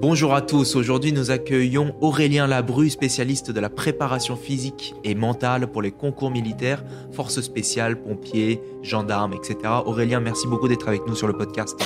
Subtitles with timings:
[0.00, 5.66] Bonjour à tous, aujourd'hui nous accueillons Aurélien Labru, spécialiste de la préparation physique et mentale
[5.66, 9.56] pour les concours militaires, forces spéciales, pompiers, gendarmes, etc.
[9.84, 11.76] Aurélien, merci beaucoup d'être avec nous sur le podcast.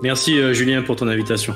[0.00, 1.54] Merci euh, Julien pour ton invitation.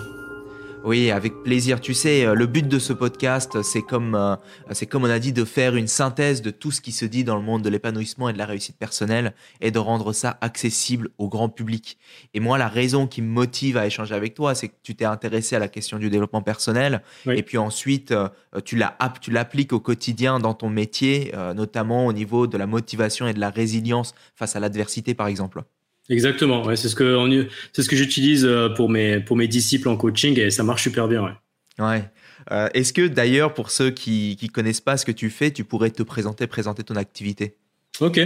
[0.82, 1.78] Oui, avec plaisir.
[1.80, 4.36] Tu sais, euh, le but de ce podcast, c'est comme, euh,
[4.70, 7.22] c'est comme on a dit, de faire une synthèse de tout ce qui se dit
[7.22, 11.10] dans le monde de l'épanouissement et de la réussite personnelle et de rendre ça accessible
[11.18, 11.98] au grand public.
[12.32, 15.04] Et moi, la raison qui me motive à échanger avec toi, c'est que tu t'es
[15.04, 18.28] intéressé à la question du développement personnel et puis ensuite, euh,
[18.64, 23.40] tu l'appliques au quotidien dans ton métier, notamment au niveau de la motivation et de
[23.40, 25.62] la résilience face à l'adversité, par exemple.
[26.10, 29.88] Exactement, ouais, c'est ce que c'est ce que j'utilise euh, pour mes pour mes disciples
[29.88, 31.22] en coaching et ça marche super bien.
[31.22, 31.84] Ouais.
[31.84, 32.04] ouais.
[32.50, 35.62] Euh, Est-ce que d'ailleurs pour ceux qui qui connaissent pas ce que tu fais, tu
[35.62, 37.54] pourrais te présenter, présenter ton activité?
[38.00, 38.20] Ok,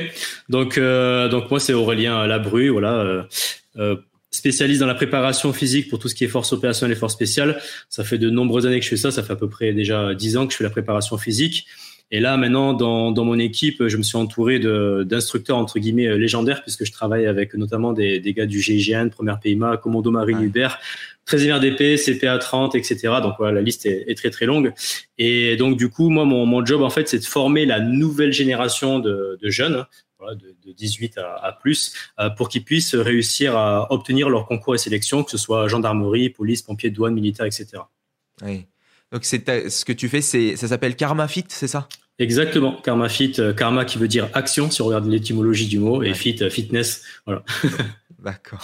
[0.49, 3.27] donc euh, donc moi c'est Aurélien Labru, voilà,
[3.77, 3.97] euh,
[4.31, 7.61] spécialiste dans la préparation physique pour tout ce qui est force opérationnelle et force spéciale.
[7.91, 10.15] Ça fait de nombreuses années que je fais ça, ça fait à peu près déjà
[10.15, 11.67] dix ans que je fais la préparation physique.
[12.15, 16.17] Et là, maintenant, dans, dans mon équipe, je me suis entouré d'instructeurs entre guillemets euh,
[16.17, 20.39] légendaires puisque je travaille avec notamment des, des gars du GIGN, Première PIMA, Commando Marine
[20.39, 20.45] ouais.
[20.45, 20.79] Hubert,
[21.27, 23.15] 13e RDP, CPA 30, etc.
[23.21, 24.73] Donc voilà, la liste est, est, très très longue.
[25.19, 28.33] Et donc du coup, moi, mon, mon job en fait, c'est de former la nouvelle
[28.33, 29.85] génération de, de jeunes.
[30.21, 34.77] Hein, de, de, 18 à, plus, euh, pour qu'ils puissent réussir à obtenir leur concours
[34.77, 37.67] et sélection, que ce soit gendarmerie, police, pompiers, douane, militaire, etc.
[38.43, 38.67] Oui.
[39.13, 41.89] Donc c'est ce que tu fais, c'est ça s'appelle Karma Fit, c'est ça?
[42.21, 45.99] Exactement, Karma Fit, euh, karma qui veut dire action si on regarde l'étymologie du mot,
[45.99, 46.11] ouais.
[46.11, 47.43] et fit, euh, fitness, voilà.
[48.23, 48.61] D'accord.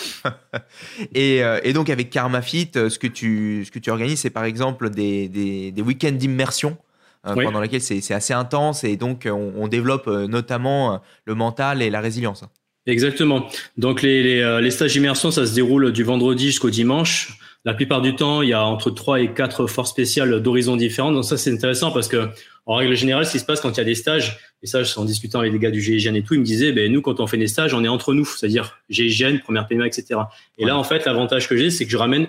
[1.15, 4.31] et, euh, et, donc avec Karma Fit, ce que tu, ce que tu organises, c'est
[4.31, 6.79] par exemple des, des, des week-ends d'immersion
[7.27, 7.45] euh, oui.
[7.45, 12.01] pendant lesquels c'est assez intense et donc on, on développe notamment le mental et la
[12.01, 12.45] résilience.
[12.87, 13.49] Exactement.
[13.77, 17.39] Donc les, les, les stages d'immersion, ça se déroule du vendredi jusqu'au dimanche.
[17.67, 21.13] La plupart du temps, il y a entre 3 et 4 forces spéciales d'horizons différents.
[21.13, 22.31] Donc ça, c'est intéressant parce que,
[22.71, 24.83] en règle générale, ce qui se passe quand il y a des stages, et ça,
[24.97, 27.19] en discutant avec les gars du GIGN et tout, ils me disaient, ben, nous, quand
[27.19, 30.21] on fait des stages, on est entre nous, c'est-à-dire GIGN, première PMA, etc.
[30.57, 30.69] Et ouais.
[30.69, 32.29] là, en fait, l'avantage que j'ai, c'est que je ramène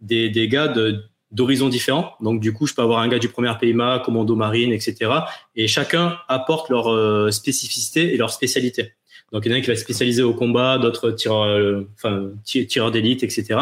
[0.00, 1.02] des, des gars de,
[1.32, 2.14] d'horizons différents.
[2.20, 5.10] Donc, du coup, je peux avoir un gars du premier PMA, commando marine, etc.
[5.56, 8.92] Et chacun apporte leur euh, spécificité et leur spécialité.
[9.32, 11.88] Donc il y en a un qui va se spécialiser au combat, d'autres tireurs, euh,
[11.94, 13.60] enfin tireurs d'élite, etc.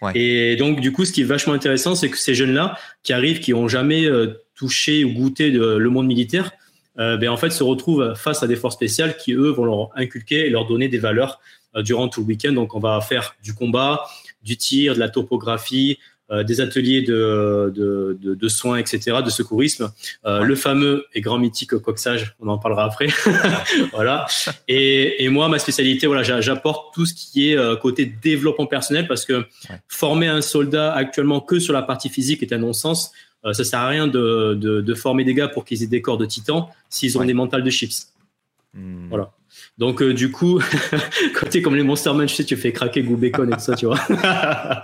[0.00, 0.12] Ouais.
[0.14, 3.40] Et donc du coup, ce qui est vachement intéressant, c'est que ces jeunes-là qui arrivent,
[3.40, 6.52] qui ont jamais euh, touché ou goûté de, le monde militaire,
[6.98, 9.90] euh, ben en fait se retrouvent face à des forces spéciales qui eux vont leur
[9.94, 11.40] inculquer et leur donner des valeurs
[11.76, 12.52] euh, durant tout le week-end.
[12.52, 14.04] Donc on va faire du combat,
[14.42, 15.98] du tir, de la topographie,
[16.30, 19.92] des ateliers de, de, de, de, soins, etc., de secourisme.
[20.24, 20.42] Euh.
[20.42, 23.08] Le fameux et grand mythique coxage, on en parlera après.
[23.92, 24.26] voilà.
[24.68, 29.08] Et, et, moi, ma spécialité, voilà, j'apporte tout ce qui est euh, côté développement personnel
[29.08, 29.80] parce que ouais.
[29.88, 33.12] former un soldat actuellement que sur la partie physique est un non-sens.
[33.44, 36.02] Euh, ça sert à rien de, de, de, former des gars pour qu'ils aient des
[36.02, 37.26] corps de titan s'ils ont ouais.
[37.26, 38.08] des mentales de chips.
[38.74, 39.08] Mmh.
[39.08, 39.32] Voilà.
[39.80, 40.60] Donc euh, du coup,
[41.34, 43.60] quand t'es comme les Monster Munch, tu sais, tu fais craquer goût bacon et tout
[43.60, 43.96] ça, tu vois.
[43.96, 44.82] ça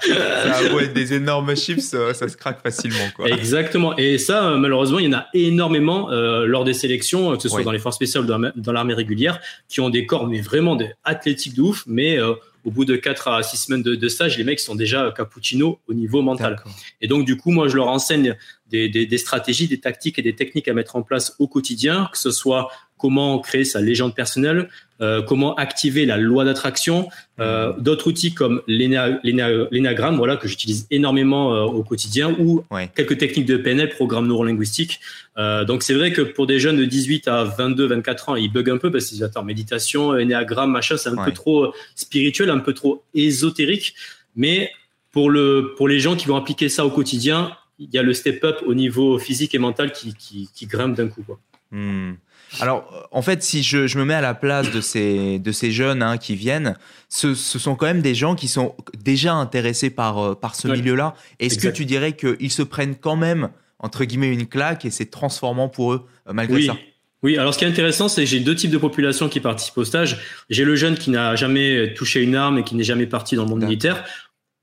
[0.75, 3.29] ouais, des énormes chips, ça, ça, se craque facilement, quoi.
[3.29, 3.95] Exactement.
[3.99, 7.51] Et ça, euh, malheureusement, il y en a énormément euh, lors des sélections, que ce
[7.51, 8.27] soit dans les forces spéciales ou
[8.57, 12.33] dans l'armée régulière, qui ont des corps mais vraiment des athlétiques de ouf, mais euh,
[12.65, 15.79] au bout de 4 à 6 semaines de, de, stage, les mecs sont déjà cappuccino
[15.89, 16.57] au niveau mental.
[17.03, 18.35] Et donc, du coup, moi, je leur enseigne
[18.71, 22.09] des, des, des, stratégies, des tactiques et des techniques à mettre en place au quotidien,
[22.11, 24.69] que ce soit comment créer sa légende personnelle,
[25.03, 31.55] euh, comment activer la loi d'attraction, euh, d'autres outils comme l'énagramme, voilà que j'utilise énormément
[31.55, 32.91] euh, au quotidien, ou ouais.
[32.95, 35.01] quelques techniques de PNL, programme neurolinguistique.
[35.37, 38.51] Euh, donc c'est vrai que pour des jeunes de 18 à 22, 24 ans, ils
[38.51, 41.27] bug un peu parce qu'ils attendent méditation, énagramme, machin, c'est un ouais.
[41.27, 43.95] peu trop spirituel, un peu trop ésotérique.
[44.35, 44.71] Mais
[45.13, 48.15] pour le pour les gens qui vont appliquer ça au quotidien, il y a le
[48.15, 51.39] step up au niveau physique et mental qui qui, qui grimpe d'un coup quoi.
[51.71, 52.15] Hmm.
[52.61, 55.73] Alors, en fait, si je, je, me mets à la place de ces, de ces
[55.73, 56.77] jeunes hein, qui viennent,
[57.09, 60.69] ce, ce, sont quand même des gens qui sont déjà intéressés par, euh, par ce
[60.69, 60.77] ouais.
[60.77, 61.15] milieu-là.
[61.39, 65.11] Est-ce que tu dirais qu'ils se prennent quand même, entre guillemets, une claque et c'est
[65.11, 66.67] transformant pour eux, euh, malgré oui.
[66.67, 66.77] ça?
[67.23, 69.79] Oui, alors ce qui est intéressant, c'est que j'ai deux types de populations qui participent
[69.79, 70.19] au stage.
[70.49, 73.45] J'ai le jeune qui n'a jamais touché une arme et qui n'est jamais parti dans
[73.45, 74.05] le monde militaire.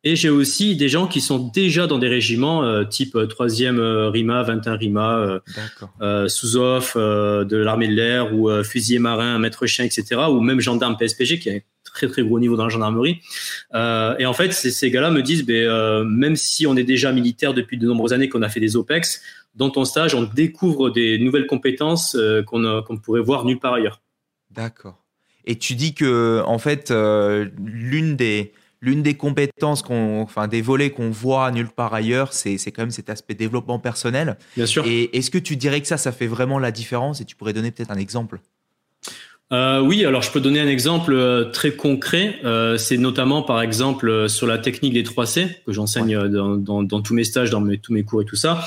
[0.06, 4.10] Et j'ai aussi des gens qui sont déjà dans des régiments euh, type 3e euh,
[4.10, 5.40] RIMA, 21 RIMA, euh,
[6.02, 10.22] euh, sous-off euh, de l'armée de l'air ou euh, fusilier marin, maître chien, etc.
[10.30, 13.22] Ou même gendarme PSPG qui a un très très gros niveau dans la gendarmerie.
[13.74, 17.78] et en fait, ces gars-là me disent, ben, même si on est déjà militaire depuis
[17.78, 19.22] de nombreuses années, qu'on a fait des OPEX,
[19.56, 22.18] dans ton stage, on découvre des nouvelles compétences
[22.48, 24.02] qu'on qu pourrait voir nulle part ailleurs.
[24.50, 25.04] D'accord.
[25.46, 28.54] Et tu dis que, en fait, l'une des
[28.84, 32.84] l'une des compétences qu'on, enfin des volets qu'on voit nulle part ailleurs, c'est c'est quand
[32.84, 34.38] même cet aspect développement personnel.
[34.58, 34.86] Bien sûr.
[34.86, 37.54] Et est-ce que tu dirais que ça, ça fait vraiment la différence Et tu pourrais
[37.54, 38.40] donner peut-être un exemple?
[39.54, 42.40] Euh, oui, alors je peux donner un exemple euh, très concret.
[42.44, 47.02] Euh, c'est notamment, par exemple, sur la technique des 3C que j'enseigne dans, dans, dans,
[47.02, 48.66] tous mes stages, dans mes, tous mes cours et tout ça.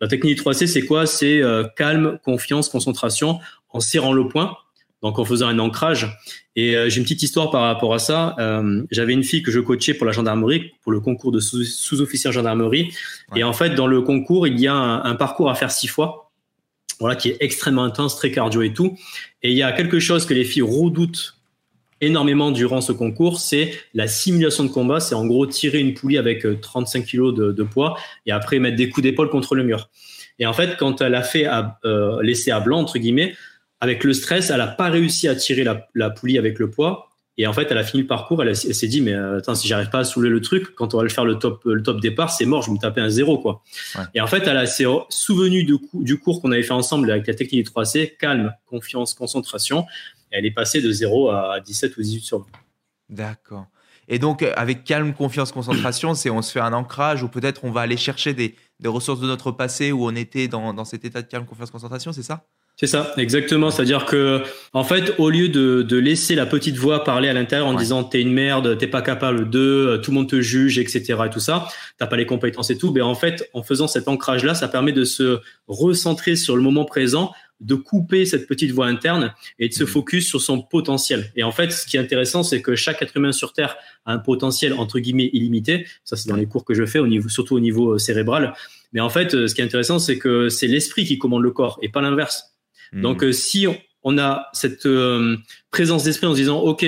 [0.00, 1.06] La technique des 3C, c'est quoi?
[1.06, 1.42] C'est
[1.76, 3.40] calme, confiance, concentration,
[3.70, 4.56] en serrant le point,
[5.02, 6.18] donc en faisant un ancrage.
[6.56, 8.34] Et j'ai une petite histoire par rapport à ça.
[8.90, 12.92] J'avais une fille que je coachais pour la gendarmerie, pour le concours de sous-officier gendarmerie.
[13.36, 15.86] Et en fait, dans le concours, il y a un, un parcours à faire six
[15.86, 16.28] fois
[17.00, 18.96] voilà, qui est extrêmement intense, très cardio et tout.
[19.42, 21.38] Et il y a quelque chose que les filles redoutent
[22.00, 25.00] énormément durant ce concours, c'est la simulation de combat.
[25.00, 28.58] C'est en gros tirer une poulie avec 35 euh, kilos de, de, poids et après
[28.58, 29.90] mettre des coups d'épaule contre le mur.
[30.38, 33.34] Et en fait, quand elle a fait à, euh, laisser à blanc, entre guillemets,
[33.80, 37.08] avec le stress, elle n'a pas réussi à tirer la, la poulie avec le poids.
[37.40, 39.68] Et en fait, elle a fini le parcours, elle, s'est dit, mais euh, attends, si
[39.68, 42.00] j'arrive pas à soulever le truc, quand on va le faire le top, le top
[42.00, 43.62] départ, c'est mort, je vais me taper un zéro, quoi.
[44.12, 47.34] Et en fait, elle s'est souvenue du, du cours qu'on avait fait ensemble avec la
[47.34, 49.86] technique du 3C, calme, confiance, concentration.
[50.32, 52.46] Et elle est passée de 0 à 17 ou 18 sur 20.
[53.10, 53.66] D'accord.
[54.08, 57.64] Et donc, euh, avec calme, confiance, concentration, c'est on se fait un ancrage ou peut-être
[57.64, 60.84] on va aller chercher des, des, ressources de notre passé où on était dans, dans
[60.84, 62.46] cet état de calme, confiance, concentration, c'est ça?
[62.80, 63.72] C'est ça, exactement.
[63.72, 67.66] C'est-à-dire que, en fait, au lieu de, de laisser la petite voix parler à l'intérieur
[67.66, 71.16] en disant t'es une merde, t'es pas capable de, tout le monde te juge, etc.
[71.26, 71.66] et tout ça,
[71.98, 74.92] t'as pas les compétences et tout, ben en fait, en faisant cet ancrage-là, ça permet
[74.92, 79.74] de se recentrer sur le moment présent, de couper cette petite voix interne et de
[79.74, 79.88] se mmh.
[79.88, 81.32] focus sur son potentiel.
[81.34, 83.76] Et en fait, ce qui est intéressant, c'est que chaque être humain sur Terre
[84.06, 85.84] a un potentiel entre guillemets illimité.
[86.04, 88.54] Ça, c'est dans les cours que je fais, au niveau, surtout au niveau euh, cérébral.
[88.92, 91.50] Mais en fait, euh, ce qui est intéressant, c'est que c'est l'esprit qui commande le
[91.50, 92.54] corps et pas l'inverse.
[92.92, 93.02] Hmm.
[93.02, 93.66] Donc, euh, si
[94.02, 95.36] on a cette euh,
[95.70, 96.84] présence d'esprit en se disant, OK,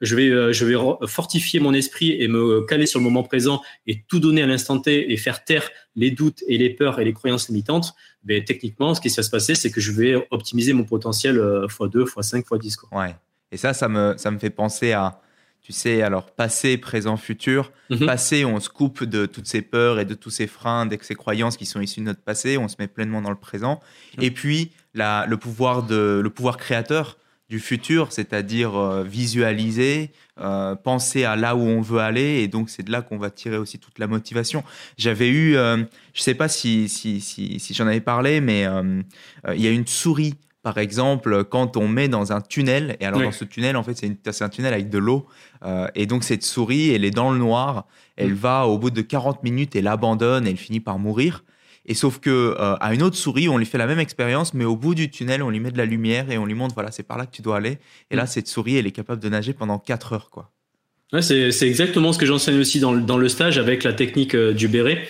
[0.00, 0.74] je vais, euh, je vais
[1.06, 4.78] fortifier mon esprit et me caler sur le moment présent et tout donner à l'instant
[4.78, 7.94] T et faire taire les doutes et les peurs et les croyances limitantes,
[8.24, 12.04] ben, techniquement, ce qui va se passer, c'est que je vais optimiser mon potentiel x2,
[12.04, 12.76] x5, x10.
[12.76, 12.98] Quoi.
[12.98, 13.14] Ouais.
[13.52, 15.20] Et ça, ça me, ça me fait penser à,
[15.62, 17.70] tu sais, alors passé, présent, futur.
[17.90, 18.06] Mhm.
[18.06, 21.14] Passé, on se coupe de toutes ces peurs et de tous ces freins, de ces
[21.14, 23.80] croyances qui sont issues de notre passé, on se met pleinement dans le présent.
[24.20, 27.16] Et puis, la, le, pouvoir de, le pouvoir créateur
[27.50, 32.70] du futur, c'est-à-dire euh, visualiser, euh, penser à là où on veut aller, et donc
[32.70, 34.62] c'est de là qu'on va tirer aussi toute la motivation.
[34.96, 35.82] J'avais eu, euh,
[36.14, 38.66] je sais pas si, si, si, si j'en avais parlé, mais
[39.52, 43.22] il y a une souris par exemple, quand on met dans un tunnel, et alors
[43.22, 45.26] dans ce tunnel, en fait, c'est un tunnel avec de l'eau,
[45.94, 47.86] et donc cette souris, elle est dans le noir,
[48.16, 48.36] elle mm.
[48.36, 51.44] va au bout de 40 minutes, elle abandonne, elle finit par mourir.
[51.90, 54.64] Et sauf que euh, à une autre souris, on lui fait la même expérience, mais
[54.64, 56.92] au bout du tunnel, on lui met de la lumière et on lui montre, voilà,
[56.92, 57.78] c'est par là que tu dois aller.
[58.12, 58.26] Et là, mm.
[58.28, 60.52] cette souris, elle est capable de nager pendant 4 heures, quoi.
[61.12, 64.52] Ouais, c'est exactement ce que j'enseigne aussi dans, dans, le stage avec la technique euh,
[64.52, 65.08] du béret.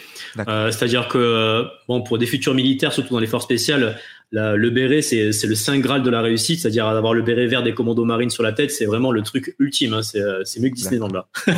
[0.49, 3.99] Euh, C'est-à-dire que bon, pour des futurs militaires, surtout dans les forces spéciales,
[4.33, 7.75] le béret, c'est le saint graal de la réussite, c'est-à-dire avoir le béret vert des
[7.75, 9.95] commandos marines sur la tête, c'est vraiment le truc ultime.
[9.95, 11.29] Hein, c'est mieux que Disney dans le là.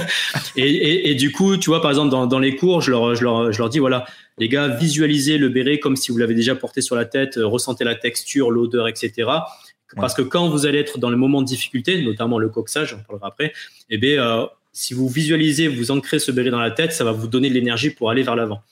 [0.56, 3.14] et, et, et, du coup, tu vois, par exemple, dans, dans les cours, je leur,
[3.14, 4.06] je, leur, je leur dis, voilà,
[4.38, 7.46] les gars, visualisez le béret comme si vous l'avez déjà porté sur la tête, euh,
[7.46, 9.28] ressentez la texture, l'odeur, etc.
[9.96, 13.02] Parce que quand vous allez être dans le moment de difficulté, notamment le coxage, on
[13.02, 13.52] parlera après,
[13.90, 17.12] eh bien, euh, si vous visualisez, vous ancrez ce béret dans la tête, ça va
[17.12, 18.62] vous donner de l'énergie pour aller vers l'avant.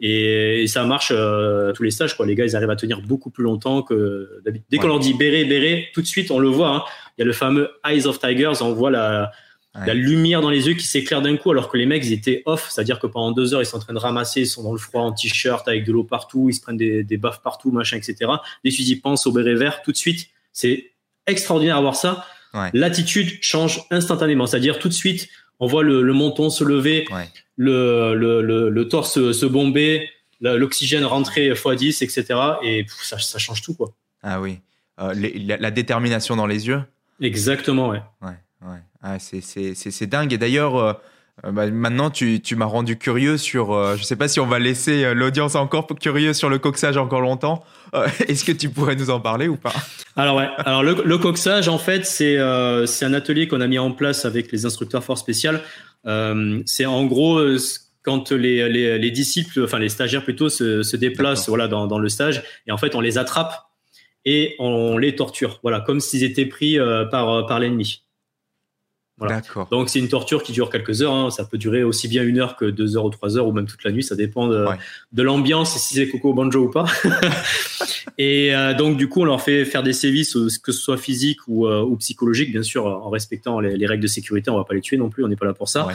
[0.00, 2.16] Et, ça marche euh, tous les stages.
[2.16, 2.26] Quoi.
[2.26, 4.66] Les gars, ils arrivent à tenir beaucoup plus longtemps que d'habitude.
[4.70, 6.70] Dès qu'on leur dit béret, béret, tout de suite, on le voit.
[6.70, 6.82] Hein.
[7.16, 8.62] Il y a le fameux Eyes of Tigers.
[8.62, 9.30] On voit la,
[9.74, 12.42] la lumière dans les yeux qui s'éclaire d'un coup, alors que les mecs, ils étaient
[12.46, 12.68] off.
[12.70, 14.78] C'est-à-dire que pendant deux heures, ils sont en train de ramasser, ils sont dans le
[14.78, 17.96] froid en t-shirt avec de l'eau partout, ils se prennent des, des baffes partout, machin,
[17.96, 18.30] etc.
[18.64, 20.92] Dès qu'ils y pensent au béret vert, tout de suite, c'est
[21.26, 22.26] extraordinaire à voir ça.
[22.72, 24.46] L'attitude change instantanément.
[24.46, 25.28] C'est-à-dire tout de suite,
[25.60, 27.06] on voit le, menton se lever,
[27.56, 30.08] le, le, torse se, bomber,
[30.40, 32.40] l'oxygène rentrer x10, etc.
[32.62, 33.92] Et ça, ça, change tout, quoi.
[34.22, 34.58] Ah oui.
[35.00, 36.82] Euh, la, détermination dans les yeux
[37.20, 38.02] Exactement, ouais.
[38.22, 38.78] Ouais, ouais.
[39.02, 40.32] Ah, c'est dingue.
[40.32, 40.92] Et d'ailleurs, euh,
[41.42, 43.72] bah, maintenant, tu, tu m'as rendu curieux sur.
[43.72, 46.58] Euh, je ne sais pas si on va laisser euh, l'audience encore curieux sur le
[46.58, 47.64] coxage encore longtemps.
[48.28, 49.72] Est-ce que tu pourrais nous en parler ou pas?
[50.16, 50.48] Alors ouais.
[50.58, 52.38] Alors le, le coxage, en fait, c'est
[52.86, 55.60] c'est un atelier qu'on a mis en place avec les instructeurs force spéciales.
[56.66, 57.40] c'est en gros
[58.02, 61.98] quand les, les, les, disciples, enfin les stagiaires plutôt, se, se déplacent voilà dans, dans
[61.98, 63.54] le stage et en fait on les attrape
[64.24, 65.58] et on les torture.
[65.62, 66.78] Voilà, comme s'ils étaient pris
[67.10, 68.02] par par l'ennemi.
[69.70, 71.12] Donc c'est une torture qui dure quelques heures.
[71.12, 71.30] Hein.
[71.30, 73.66] Ça peut durer aussi bien une heure que deux heures ou trois heures ou même
[73.66, 74.02] toute la nuit.
[74.02, 74.66] Ça dépend de,
[75.12, 76.86] de l'ambiance et si c'est coco banjo ou pas.
[78.18, 81.40] et euh, donc du coup on leur fait faire des sévices, que ce soit physique
[81.48, 84.50] ou, euh, ou psychologique, bien sûr, en respectant les, les, règles de sécurité.
[84.50, 85.24] On va pas les tuer non plus.
[85.24, 85.88] On n'est pas là pour ça.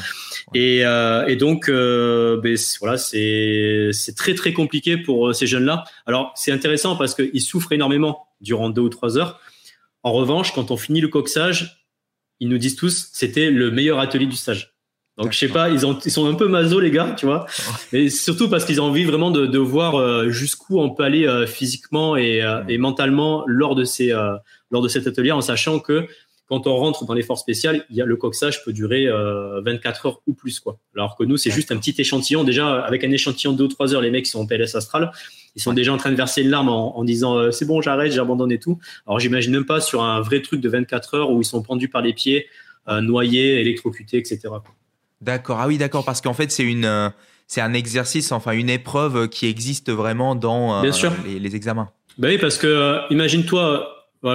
[0.54, 5.84] Et, euh, et, donc euh, ben, voilà, c'est c'est très très compliqué pour ces jeunes-là.
[6.06, 9.40] Alors c'est intéressant parce qu'ils souffrent énormément durant deux ou trois heures.
[10.04, 11.85] En revanche, quand on finit le coxage,
[12.40, 14.76] ils nous disent tous c'était le meilleur atelier du stage.
[15.18, 17.46] Donc je sais pas, ils, ont, ils sont un peu maso les gars, tu vois.
[17.94, 21.26] Et surtout parce qu'ils ont envie vraiment de, de voir euh, jusqu'où on peut aller
[21.26, 24.14] euh, physiquement et, euh, et, mentalement lors de ces
[24.72, 26.06] lors de cet atelier, en sachant que
[26.48, 29.08] quand on rentre dans les forces spéciales, il y a le coxage peut durer
[29.64, 30.78] 24 heures ou plus quoi.
[30.96, 32.44] Alors que nous c'est juste un petit échantillon.
[32.44, 35.12] Déjà avec un échantillon de 2 ou 3 heures, les mecs sont en PLS astral,
[35.56, 38.12] ils sont déjà en train de verser une larme en, en disant c'est bon j'arrête,
[38.12, 38.80] j'abandonne et tout.
[39.08, 41.90] Alors j'imagine même pas sur un vrai truc de 24 heures où ils sont pendus
[41.90, 42.48] par les pieds,
[42.88, 44.50] noyés, électrocutés, etc.
[45.22, 45.60] D'accord.
[45.60, 47.10] Ah oui, d'accord, parce qu'en fait, c'est une, euh,
[47.48, 50.92] c'est un exercice, enfin une épreuve qui existe vraiment dans euh,
[51.26, 51.90] Les, examens.
[52.18, 53.00] Ben oui, parce que euh,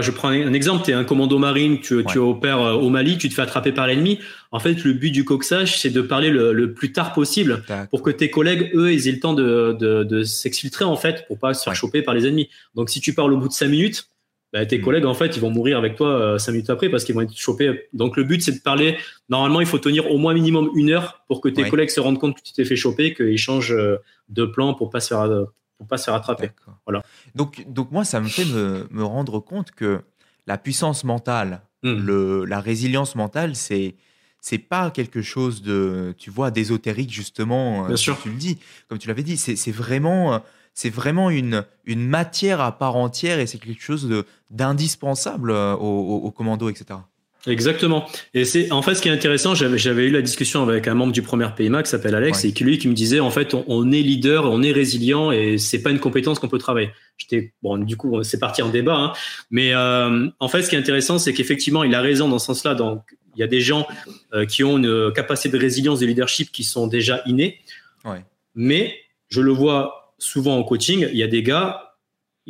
[0.00, 3.28] je prends un exemple, tu es un commando marine, tu, tu opères au Mali, tu
[3.28, 4.20] te fais attraper par l'ennemi.
[4.52, 8.11] En fait, le but du coxage, c'est de parler le, plus tard possible pour que
[8.11, 11.54] tes collègues, eux, ils aient le temps de, de, de s'exfiltrer, en fait, pour pas
[11.54, 12.49] se faire choper par les ennemis.
[12.75, 14.09] Donc, si tu parles au bout de cinq minutes,
[14.52, 14.82] bah, tes mm.
[14.82, 17.20] collègues, en fait, ils vont mourir avec toi euh, cinq minutes après parce qu'ils vont
[17.20, 17.88] être chopés.
[17.92, 18.97] Donc, le but, c'est de parler.
[19.28, 22.18] Normalement, il faut tenir au moins minimum une heure pour que tes collègues se rendent
[22.18, 23.97] compte que tu t'es fait choper, qu'ils changent euh,
[24.28, 25.44] de plan pour pas se faire, euh,
[25.80, 26.50] pour pas se faire attraper.
[26.84, 27.02] Voilà.
[27.34, 30.02] Donc, donc, moi, ça me fait me, me rendre compte que
[30.46, 31.94] la puissance mentale, mm.
[31.94, 33.96] le, la résilience mentale, c'est
[34.42, 37.87] c'est pas quelque chose de, tu vois, d'ésotérique justement.
[37.87, 38.20] Bien sûr.
[38.22, 38.58] Tu le dis,
[38.88, 40.42] comme tu l'avais dit, c'est vraiment
[40.75, 46.16] c'est vraiment une, une matière à part entière et c'est quelque chose d'indispensable euh, au,
[46.25, 47.00] au, commando, etc.
[47.47, 48.06] Exactement.
[48.35, 49.54] Et c'est en fait ce qui est intéressant.
[49.54, 52.64] J'avais eu la discussion avec un membre du premier PMA qui s'appelle Alex et qui
[52.64, 55.90] lui qui me disait en fait on, est leader, on est résilient et c'est pas
[55.90, 56.90] une compétence qu'on peut travailler.
[57.16, 59.12] J'étais bon du coup c'est parti en débat, hein.
[59.50, 62.47] mais euh, en fait ce qui est intéressant c'est qu'effectivement il a raison dans ce
[62.47, 62.75] sens-là.
[62.75, 63.02] Donc
[63.35, 63.87] il y a des gens
[64.35, 67.59] euh, qui ont une capacité de résilience de leadership qui sont déjà innés,
[68.04, 68.23] ouais.
[68.54, 68.97] mais
[69.28, 71.89] je le vois souvent en coaching, il y a des gars,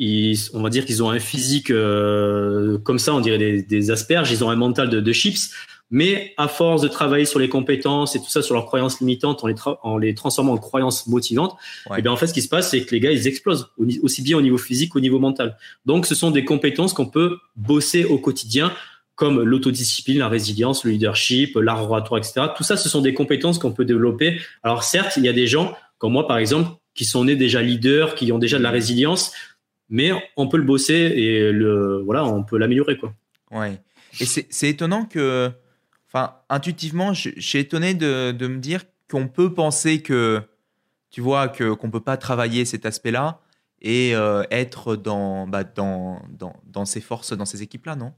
[0.01, 4.33] ils, on va dire qu'ils ont un physique euh, comme ça, on dirait des, asperges,
[4.33, 5.51] ils ont un mental de, chips,
[5.91, 9.45] mais à force de travailler sur les compétences et tout ça, sur leurs croyances limitantes,
[9.45, 11.55] en les, en les transformant en croyances motivantes,
[11.91, 13.69] et eh bien en fait, ce qui se passe, c'est que les gars, ils explosent
[14.03, 15.59] aussi bien au niveau physique qu'au niveau mental.
[15.85, 18.73] Donc, ce sont des compétences qu'on peut bosser au quotidien
[19.17, 22.47] comme l'autodiscipline, la résilience, le leadership, l'art oratoire, etc.
[22.57, 24.41] Tout ça, ce sont des compétences qu'on peut développer.
[24.63, 27.63] Alors certes, il y a des gens comme moi, par exemple, qui sont nés déjà
[27.63, 29.33] leaders, qui ont déjà de la résilience,
[29.91, 33.13] mais on peut le bosser et le voilà, on peut l'améliorer quoi.
[33.51, 33.81] Ouais.
[34.19, 35.51] Et c'est étonnant que,
[36.09, 40.43] enfin, intuitivement, je, suis étonné de, de me dire qu'on peut penser que,
[41.11, 43.41] tu vois, que qu'on peut pas travailler cet aspect-là
[43.83, 48.13] et euh, être dans, bah, dans, dans, dans ces forces, dans ces équipes-là, non?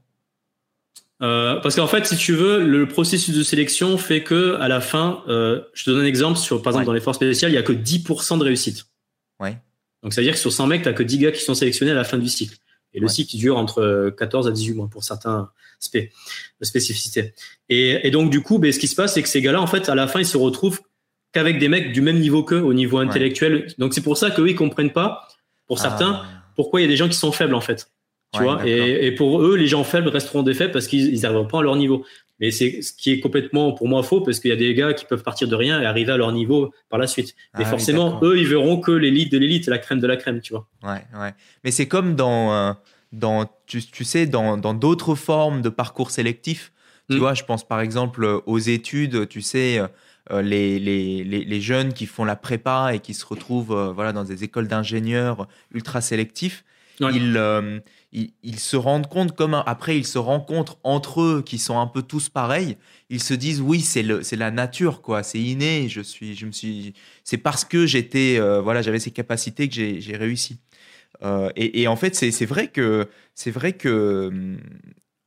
[1.21, 4.81] Euh, parce qu'en fait, si tu veux, le processus de sélection fait que à la
[4.81, 7.55] fin, euh, je te donne un exemple sur, par exemple, dans les forces spéciales, il
[7.55, 8.85] y a que 10% de réussite.
[9.39, 9.57] Ouais.
[10.03, 11.91] Donc, ça veut dire que sur 100 mecs, tu que 10 gars qui sont sélectionnés
[11.91, 12.57] à la fin du cycle.
[12.93, 16.11] Et le cycle dure entre 14 à 18 mois pour certains spé
[16.61, 17.33] spécificités.
[17.69, 19.67] Et, et, donc, du coup, ben, ce qui se passe, c'est que ces gars-là, en
[19.67, 20.81] fait, à la fin, ils se retrouvent
[21.31, 23.67] qu'avec des mecs du même niveau qu'eux au niveau intellectuel.
[23.79, 25.27] Donc, c'est pour ça qu'eux, ils comprennent pas,
[25.67, 26.43] pour certains, ah.
[26.55, 27.89] pourquoi il y a des gens qui sont faibles, en fait.
[28.33, 28.65] Tu vois?
[28.67, 31.61] Et, et, pour eux, les gens faibles resteront des faibles parce qu'ils n'arriveront pas à
[31.61, 32.05] leur niveau.
[32.39, 34.93] Mais c'est ce qui est complètement pour moi faux parce qu'il y a des gars
[34.93, 37.29] qui peuvent partir de rien et arriver à leur niveau par la suite.
[37.57, 40.41] Et ah forcément, eux, ils verront que l'élite de l'élite, la crème de la crème,
[40.41, 40.67] tu vois.
[40.83, 41.33] Ouais, ouais.
[41.63, 42.73] Mais c'est comme dans, euh,
[43.11, 46.73] dans tu, tu, sais, dans d'autres formes de parcours sélectifs.
[47.09, 47.19] Tu hmm.
[47.19, 49.81] vois, je pense par exemple aux études, tu sais,
[50.31, 53.91] euh, les, les, les, les, jeunes qui font la prépa et qui se retrouvent euh,
[53.91, 56.63] voilà, dans des écoles d'ingénieurs ultra sélectifs.
[57.01, 57.37] Ils,
[58.13, 62.01] ils, se rendent compte, comme après ils se rencontrent entre eux, qui sont un peu
[62.03, 62.77] tous pareils,
[63.09, 65.89] ils se disent oui, c'est le, c'est la nature, quoi, c'est inné.
[65.89, 66.93] Je suis, je me suis,
[67.23, 70.59] c'est parce que j'étais, euh, voilà, j'avais ces capacités que j'ai, réussi.
[71.23, 74.57] Euh, et, et, en fait, c'est, vrai que, c'est vrai que,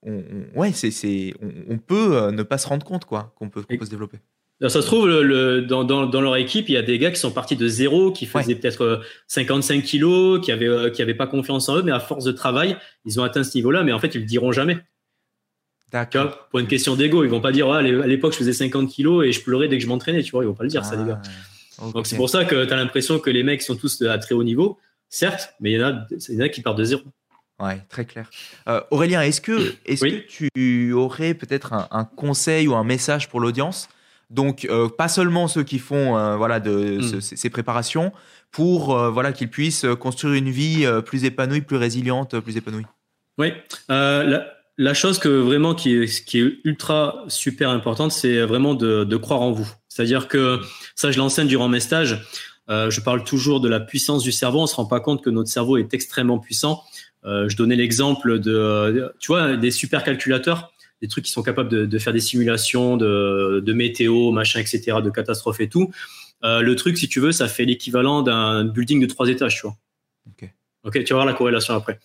[0.02, 0.22] on,
[0.54, 1.34] ouais, c'est, c'est,
[1.68, 4.18] on, peut euh, ne pas se rendre compte, quoi, qu'on peut, qu'on peut se développer
[4.60, 7.20] ça se trouve, le, dans, dans, dans, leur équipe, il y a des gars qui
[7.20, 11.14] sont partis de zéro, qui faisaient peut-être 55 euh, kilos, qui avaient, euh, qui avaient
[11.14, 13.92] pas confiance en eux, mais à force de travail, ils ont atteint ce niveau-là, mais
[13.92, 14.78] en fait, ils le diront jamais.
[15.92, 16.48] D'accord.
[16.50, 19.26] Pour une question d'ego, ils vont pas dire, ah, à l'époque, je faisais 50 kilos
[19.26, 20.96] et je pleurais dès que je m'entraînais, tu vois, ils vont pas le dire, ça,
[20.96, 21.20] les gars.
[21.78, 24.18] Ah, Donc, c'est pour ça que tu as l'impression que les mecs sont tous à
[24.18, 24.78] très haut niveau,
[25.10, 27.02] certes, mais il y en a, il y en a qui partent de zéro.
[27.58, 28.28] Ouais, très clair.
[28.68, 33.40] Euh, Aurélien, est-ce que, est que tu aurais peut-être un, conseil ou un message pour
[33.40, 33.88] l'audience?
[34.30, 37.20] Donc, euh, pas seulement ceux qui font euh, voilà de hmm.
[37.20, 38.12] ces préparations,
[38.50, 42.86] pour voilà qu'ils puissent construire une vie plus épanouie, plus résiliente, plus épanouie.
[43.38, 43.52] Oui.
[44.78, 49.16] La, chose que vraiment qui est, qui est ultra super importante, c'est vraiment de, de
[49.16, 49.68] croire en vous.
[49.88, 50.60] C'est-à-dire que
[50.94, 52.24] ça, je l'enseigne durant mes stages.
[52.68, 54.60] je parle toujours de la puissance du cerveau.
[54.60, 56.82] On se rend pas compte que notre cerveau est extrêmement puissant.
[57.26, 61.98] Euh, je donnais l'exemple de, tu vois, des supercalculateurs, des trucs qui sont capables de,
[61.98, 65.90] faire des simulations de, de, météo, machin, etc., de catastrophes et tout.
[66.44, 69.62] Euh, le truc, si tu veux, ça fait l'équivalent d'un building de trois étages, tu
[69.62, 69.76] vois.
[70.26, 70.50] Ok.
[70.84, 71.98] Ok, tu vas voir la corrélation après.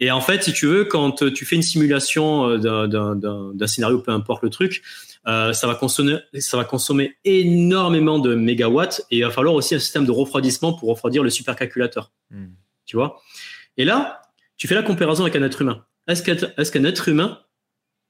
[0.00, 4.10] Et en fait, si tu veux, quand tu fais une simulation euh, d'un scénario, peu
[4.10, 4.82] importe le truc,
[5.24, 9.78] ça va consommer, ça va consommer énormément de mégawatts et il va falloir aussi un
[9.78, 12.12] système de refroidissement pour refroidir le supercalculateur.
[12.30, 12.48] Hmm.
[12.84, 13.22] Tu vois?
[13.76, 14.20] Et là,
[14.56, 15.84] tu fais la comparaison avec un être humain.
[16.06, 17.38] Est-ce qu'un être humain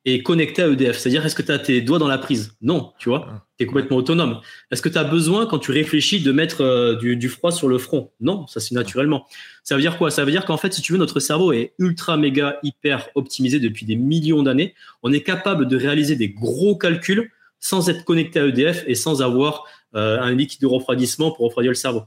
[0.04, 2.56] est connecté à EDF C'est-à-dire, est-ce que tu as tes doigts dans la prise?
[2.60, 3.44] Non, tu vois, ah.
[3.58, 4.40] tu es complètement autonome.
[4.70, 7.78] Est-ce que tu as besoin, quand tu réfléchis, de mettre euh, du, froid sur le
[7.78, 8.12] front?
[8.20, 9.26] Non, ça c'est naturellement.
[9.62, 10.10] Ça veut dire quoi?
[10.10, 13.60] Ça veut dire qu'en fait, si tu veux, notre cerveau est ultra, méga, hyper optimisé
[13.60, 14.74] depuis des millions d'années.
[15.02, 17.30] On est capable de réaliser des gros calculs
[17.60, 21.70] sans être connecté à EDF et sans avoir euh, un liquide de refroidissement pour refroidir
[21.70, 22.02] le cerveau.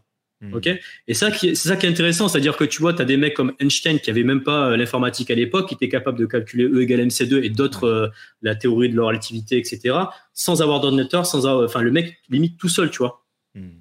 [0.54, 0.70] Ok?
[1.08, 3.34] Et ça, c'est ça qui est intéressant, c'est-à-dire que tu vois, tu as des mecs
[3.34, 6.66] comme Einstein qui avait même pas euh, l'informatique à l'époque, qui étaient capables de calculer
[6.66, 8.08] E égale MC2 et d'autres, euh,
[8.44, 9.96] la théorie de leur relativité, etc.,
[10.34, 13.26] sans avoir d'ordinateur, sans enfin, le mec limite tout seul, tu vois.
[13.56, 13.80] Hmm.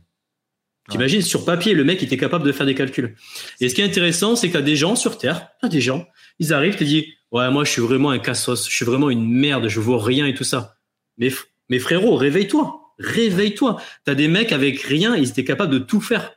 [0.88, 3.16] T'imagines, sur papier, le mec était capable de faire des calculs.
[3.60, 5.80] Et ce qui est intéressant, c'est que tu as des gens sur Terre, as des
[5.80, 6.06] gens,
[6.38, 9.28] ils arrivent, te disent, ouais, moi, je suis vraiment un cassos, je suis vraiment une
[9.28, 10.78] merde, je vois rien et tout ça.
[11.18, 11.30] Mais,
[11.68, 13.80] mais frérot, réveille-toi, réveille-toi.
[14.04, 16.35] T'as des mecs avec rien, ils étaient capables de tout faire.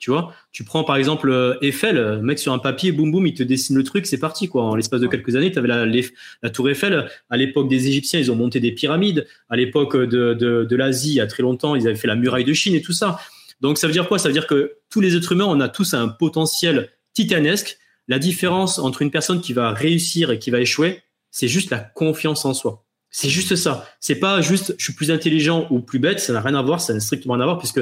[0.00, 3.26] Tu vois, tu prends par exemple euh, Eiffel, euh, mec sur un papier, boum boum,
[3.26, 4.64] il te dessine le truc, c'est parti quoi.
[4.64, 7.06] En l'espace de quelques années, tu avais la, la, tour Eiffel.
[7.28, 9.26] À l'époque des Égyptiens, ils ont monté des pyramides.
[9.50, 12.16] À l'époque de, de, de l'Asie, il y a très longtemps, ils avaient fait la
[12.16, 13.20] muraille de Chine et tout ça.
[13.60, 14.18] Donc ça veut dire quoi?
[14.18, 17.76] Ça veut dire que tous les êtres humains, on a tous un potentiel titanesque.
[18.08, 21.78] La différence entre une personne qui va réussir et qui va échouer, c'est juste la
[21.78, 22.86] confiance en soi.
[23.10, 23.86] C'est juste ça.
[24.00, 26.80] C'est pas juste je suis plus intelligent ou plus bête, ça n'a rien à voir,
[26.80, 27.80] ça n'a strictement rien à voir puisque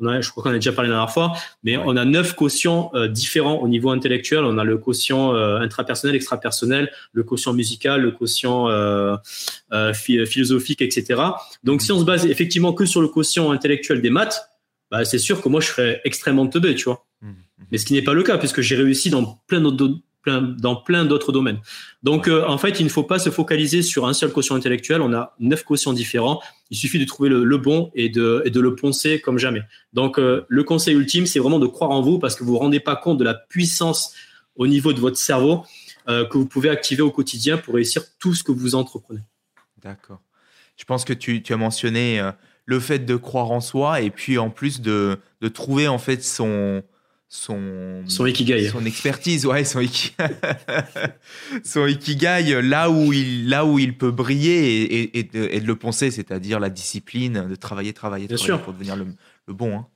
[0.00, 1.32] je crois qu'on a déjà parlé la dernière fois,
[1.62, 4.44] mais on a neuf quotients euh, différents au niveau intellectuel.
[4.44, 9.16] On a le quotient euh, intrapersonnel, extrapersonnel, le quotient musical, le quotient euh,
[9.72, 11.20] euh philosophique, etc.
[11.64, 14.48] Donc, si on se base effectivement que sur le quotient intellectuel des maths,
[14.90, 17.06] bah, c'est sûr que moi, je serais extrêmement teubé, tu vois.
[17.20, 17.64] Mmh, mmh.
[17.72, 21.04] Mais ce qui n'est pas le cas, puisque j'ai réussi dans plein d'autres dans plein
[21.04, 21.60] d'autres domaines.
[22.02, 25.02] Donc, euh, en fait, il ne faut pas se focaliser sur un seul quotient intellectuel.
[25.02, 26.40] On a neuf quotients différents.
[26.70, 29.62] Il suffit de trouver le, bon et de, et de, le poncer comme jamais.
[29.92, 32.58] Donc, euh, le conseil ultime, c'est vraiment de croire en vous parce que vous vous
[32.58, 34.14] rendez pas compte de la puissance
[34.56, 35.64] au niveau de votre cerveau
[36.08, 39.20] euh, que vous pouvez activer au quotidien pour réussir tout ce que vous entreprenez.
[39.82, 40.20] D'accord.
[40.76, 42.22] Je pense que tu, tu as mentionné
[42.64, 46.22] le fait de croire en soi et puis en plus de, de trouver en fait
[46.22, 46.84] son,
[47.28, 48.68] son son ikigai.
[48.68, 50.28] son expertise ouais son ikigai,
[51.64, 56.10] son ikigai là où il là où il peut briller et, et, de, le poncer
[56.10, 59.08] c'est-à-dire la discipline de travailler travailler, travailler pour devenir le,
[59.46, 59.86] le bon hein.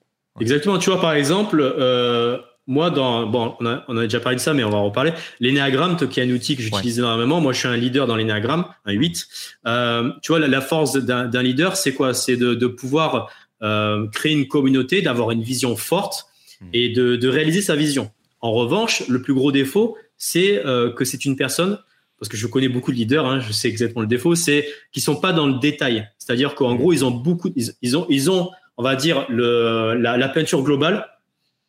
[0.41, 0.79] exactement.
[0.79, 4.43] Tu vois par exemple euh, moi dans bon on a, on a déjà parlé de
[4.43, 5.15] ça mais on va en reparler.
[5.41, 8.67] L'énéagramme qui est un outil que j'utilise énormément moi je suis un leader dans l'énéagramme
[8.85, 9.29] un 8
[9.67, 12.13] euh, tu vois la, la force d'un leader c'est quoi?
[12.13, 13.31] C'est de, de pouvoir
[13.63, 16.27] euh, créer une communauté d'avoir une vision forte.
[16.73, 18.11] Et de, de, réaliser sa vision.
[18.41, 21.79] En revanche, le plus gros défaut, c'est euh, que c'est une personne,
[22.19, 25.03] parce que je connais beaucoup de leaders, hein, je sais exactement le défaut, c'est qu'ils
[25.03, 26.09] sont pas dans le détail.
[26.19, 30.17] C'est-à-dire qu'en gros, ils ont beaucoup, ils, ont, ils ont, on va dire, le, la,
[30.17, 31.07] la, peinture globale,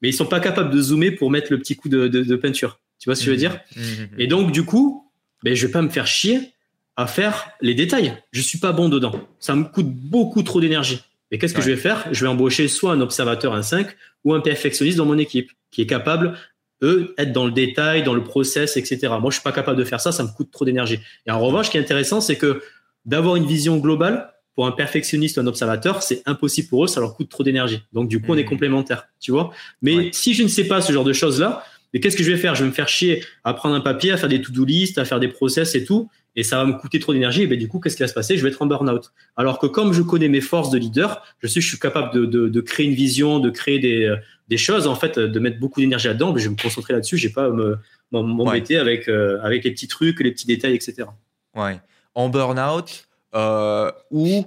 [0.01, 2.35] mais ils sont pas capables de zoomer pour mettre le petit coup de, de, de
[2.35, 2.79] peinture.
[2.99, 3.59] Tu vois ce que je veux dire?
[3.75, 4.19] Hmm.
[4.19, 5.11] Et donc, du coup,
[5.43, 6.53] ben, je vais pas me faire chier
[6.95, 8.15] à faire les détails.
[8.31, 9.13] Je suis pas bon dedans.
[9.39, 11.01] Ça me coûte beaucoup trop d'énergie.
[11.33, 12.07] Et qu'est-ce que je vais faire?
[12.11, 13.87] Je vais embaucher soit un observateur, un 5,
[14.23, 16.37] ou un perfectionniste dans mon équipe, qui est capable,
[16.83, 18.99] eux, être dans le détail, dans le process, etc.
[19.19, 20.99] Moi, je suis pas capable de faire ça, ça me coûte trop d'énergie.
[21.25, 22.61] Et en revanche, ce qui est intéressant, c'est que
[23.05, 26.99] d'avoir une vision globale, pour un perfectionniste ou un observateur, c'est impossible pour eux, ça
[26.99, 27.81] leur coûte trop d'énergie.
[27.93, 28.49] Donc, du coup, on est mmh.
[28.49, 29.51] complémentaires, tu vois.
[29.81, 32.37] Mais si je ne sais pas ce genre de choses-là, mais qu'est-ce que je vais
[32.37, 32.53] faire?
[32.53, 35.05] Je vais me faire chier à prendre un papier, à faire des to-do list, à
[35.05, 37.67] faire des process et tout et ça va me coûter trop d'énergie, et ben du
[37.67, 38.37] coup, qu'est-ce qui va se passer?
[38.37, 39.11] Je vais être en burn-out.
[39.35, 42.13] Alors que comme je connais mes forces de leader, je sais que je suis capable
[42.13, 44.15] de, de, de créer une vision, de créer des, euh,
[44.47, 47.17] des choses, en fait, de mettre beaucoup d'énergie là-dedans, mais je vais me concentrer là-dessus,
[47.17, 47.49] je vais pas
[48.11, 51.07] m'embêter avec, euh, avec les petits trucs, les petits détails, etc.
[51.55, 51.79] Ouais.
[52.15, 54.45] En burn-out, euh, ou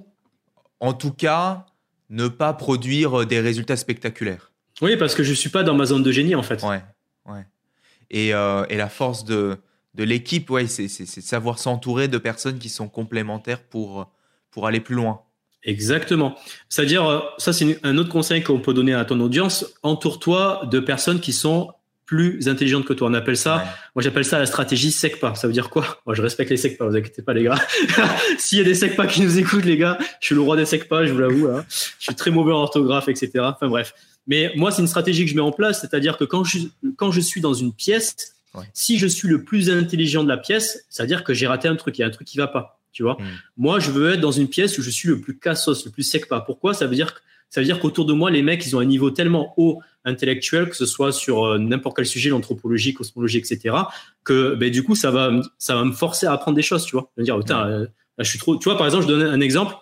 [0.80, 1.66] en tout cas,
[2.10, 4.52] ne pas produire des résultats spectaculaires.
[4.82, 6.62] Oui, parce que je suis pas dans ma zone de génie, en fait.
[6.62, 6.82] Ouais,
[7.26, 7.46] ouais.
[8.10, 9.56] Et, euh, et la force de
[9.96, 14.10] de l'équipe, ouais, c'est savoir s'entourer de personnes qui sont complémentaires pour,
[14.50, 15.22] pour aller plus loin.
[15.64, 16.36] Exactement.
[16.68, 20.78] C'est-à-dire, euh, ça c'est un autre conseil qu'on peut donner à ton audience, entoure-toi de
[20.78, 21.72] personnes qui sont
[22.04, 23.08] plus intelligentes que toi.
[23.10, 23.64] On appelle ça,
[23.96, 25.34] moi j'appelle ça la stratégie SECPA.
[25.34, 26.00] Ça veut dire quoi?
[26.06, 27.58] Moi je respecte les SECPA, vous inquiétez pas les gars.
[28.38, 30.66] S'il y a des SECPA qui nous écoutent les gars, je suis le roi des
[30.66, 31.48] SECPA, je vous l'avoue.
[31.48, 31.64] Hein.
[31.68, 33.30] Je suis très mauvais en orthographe, etc.
[33.40, 33.92] Enfin bref.
[34.28, 36.58] Mais moi c'est une stratégie que je mets en place, c'est-à-dire que quand je,
[36.96, 38.35] quand je suis dans une pièce,
[38.72, 41.98] si je suis le plus intelligent de la pièce, c'est-à-dire que j'ai raté un truc,
[41.98, 42.80] il y a un truc qui va pas.
[42.92, 43.26] Tu vois, hmm.
[43.58, 46.02] moi, je veux être dans une pièce où je suis le plus cassos, le plus
[46.02, 46.40] sec pas.
[46.40, 46.72] Pourquoi?
[46.72, 47.14] Ça veut dire
[47.50, 50.68] ça veut dire qu'autour de moi, les mecs, ils ont un niveau tellement haut intellectuel,
[50.68, 53.74] que ce soit sur euh, n'importe quel sujet, l'anthropologie, cosmologie, etc.,
[54.24, 56.92] que ben, du coup, ça va, ça va me forcer à apprendre des choses, tu
[56.92, 57.10] vois.
[57.16, 57.86] Je veux dire, putain, euh,
[58.18, 58.56] je suis trop.
[58.56, 59.74] Tu vois, par exemple, je donne un exemple.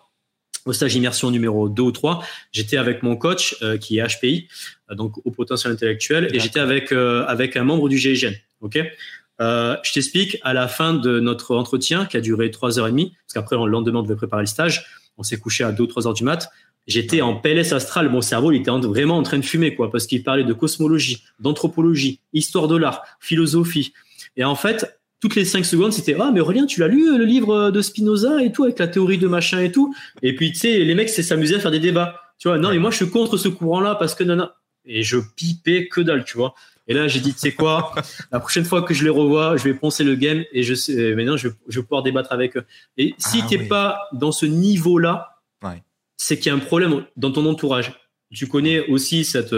[0.67, 4.49] Au stage immersion numéro 2 ou 3, j'étais avec mon coach euh, qui est HPI,
[4.93, 8.33] donc au potentiel intellectuel, et j'étais avec avec un membre du GIGN.
[8.65, 8.79] Ok,
[9.41, 12.91] euh, je t'explique, à la fin de notre entretien, qui a duré trois heures et
[12.91, 14.87] demie, parce qu'après, le lendemain, on devait préparer le stage,
[15.19, 16.51] on s'est couché à 2 ou 3 heures du mat,
[16.87, 20.07] j'étais en PLS astral, mon cerveau, il était vraiment en train de fumer, quoi, parce
[20.07, 23.93] qu'il parlait de cosmologie, d'anthropologie, histoire de l'art, philosophie.
[24.39, 27.25] Et en fait, toutes les cinq secondes, c'était ah mais Aurélien, tu l'as lu le
[27.25, 29.95] livre de Spinoza et tout avec la théorie de machin et tout?
[30.23, 32.21] Et puis tu sais, les mecs s'amusaient à faire des débats.
[32.39, 34.51] Tu vois, non mais moi je suis contre ce courant-là parce que non, non.
[34.85, 36.55] Et je pipais que dalle, tu vois.
[36.87, 37.95] Et là, j'ai dit, tu sais quoi,
[38.33, 41.15] la prochaine fois que je les revois, je vais poncer le game et je sais,
[41.15, 42.65] maintenant, je vais, je vais pouvoir débattre avec eux.
[42.97, 45.31] Et si ah, tu n'es pas dans ce niveau-là,
[46.17, 47.93] c'est qu'il y a un problème dans ton entourage.
[48.33, 49.55] Tu connais aussi cette,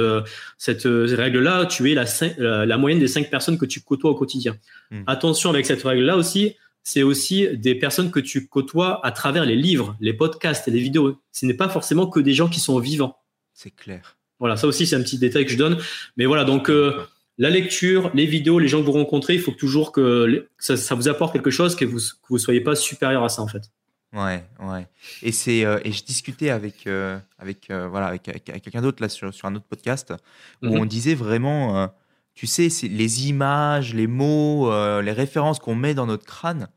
[0.58, 4.56] cette règle-là, tu es la, la, moyenne des cinq personnes que tu côtoies au quotidien.
[4.90, 5.02] Hmm.
[5.06, 9.56] Attention avec cette règle-là aussi, c'est aussi des personnes que tu côtoies à travers les
[9.56, 11.20] livres, les podcasts et les vidéos.
[11.32, 13.16] Ce n'est pas forcément que des gens qui sont vivants.
[13.54, 14.16] C'est clair.
[14.38, 15.78] Voilà, ça aussi c'est un petit détail que je donne.
[16.16, 17.06] Mais voilà, donc euh,
[17.38, 21.08] la lecture, les vidéos, les gens que vous rencontrez, il faut toujours que ça, vous
[21.08, 23.70] apporte quelque chose, que vous ne soyez pas supérieur à ça en fait.
[24.12, 24.86] Ouais, ouais.
[25.22, 29.08] Et c'est euh, et je discutais avec euh, avec euh, voilà avec, quelqu'un d'autre là
[29.08, 30.14] sur, sur un autre podcast
[30.62, 30.80] où mhm.
[30.80, 31.92] on disait vraiment,
[32.34, 34.70] tu sais, les images, les mots,
[35.02, 36.68] les références qu'on met dans notre crâne,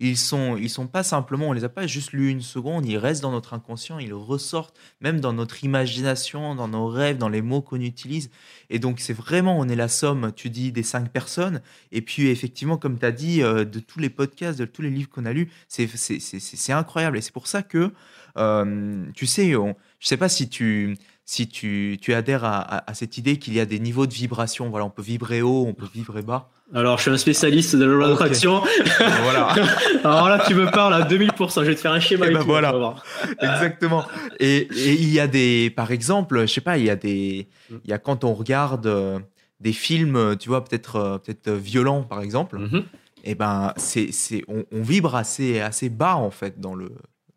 [0.00, 2.98] ils sont, ils sont pas simplement, on les a pas juste lus une seconde, ils
[2.98, 7.42] restent dans notre inconscient, ils ressortent même dans notre imagination, dans nos rêves, dans les
[7.42, 8.30] mots qu'on utilise.
[8.70, 11.60] Et donc, c'est vraiment, on est la somme, tu dis, des cinq personnes.
[11.90, 14.90] Et puis, effectivement, comme tu as dit, euh, de tous les podcasts, de tous les
[14.90, 17.18] livres qu'on a lus, c'est incroyable.
[17.18, 17.92] Et c'est pour ça que,
[18.36, 20.96] euh, tu sais, on, je sais pas si tu,
[21.30, 24.70] si tu, tu adhères à, à cette idée qu'il y a des niveaux de vibration.
[24.70, 26.48] Voilà, on peut vibrer haut, on peut vibrer bas.
[26.74, 28.62] Alors, je suis un spécialiste de la loi d'attraction.
[29.22, 29.54] voilà.
[30.04, 31.60] Alors là, tu me parles à 2000%.
[31.60, 32.28] Je vais te faire un schéma.
[32.28, 32.94] Et eh ben voilà.
[33.42, 34.06] Exactement.
[34.40, 37.90] Et, il y a des, par exemple, je sais pas, il y a des, il
[37.90, 39.18] y a quand on regarde euh,
[39.60, 42.58] des films, tu vois, peut-être, euh, peut-être violents, par exemple.
[42.58, 42.78] Mm-hmm.
[43.24, 44.10] Et eh ben, c'est,
[44.48, 46.88] on, on, vibre assez, assez bas en fait dans le,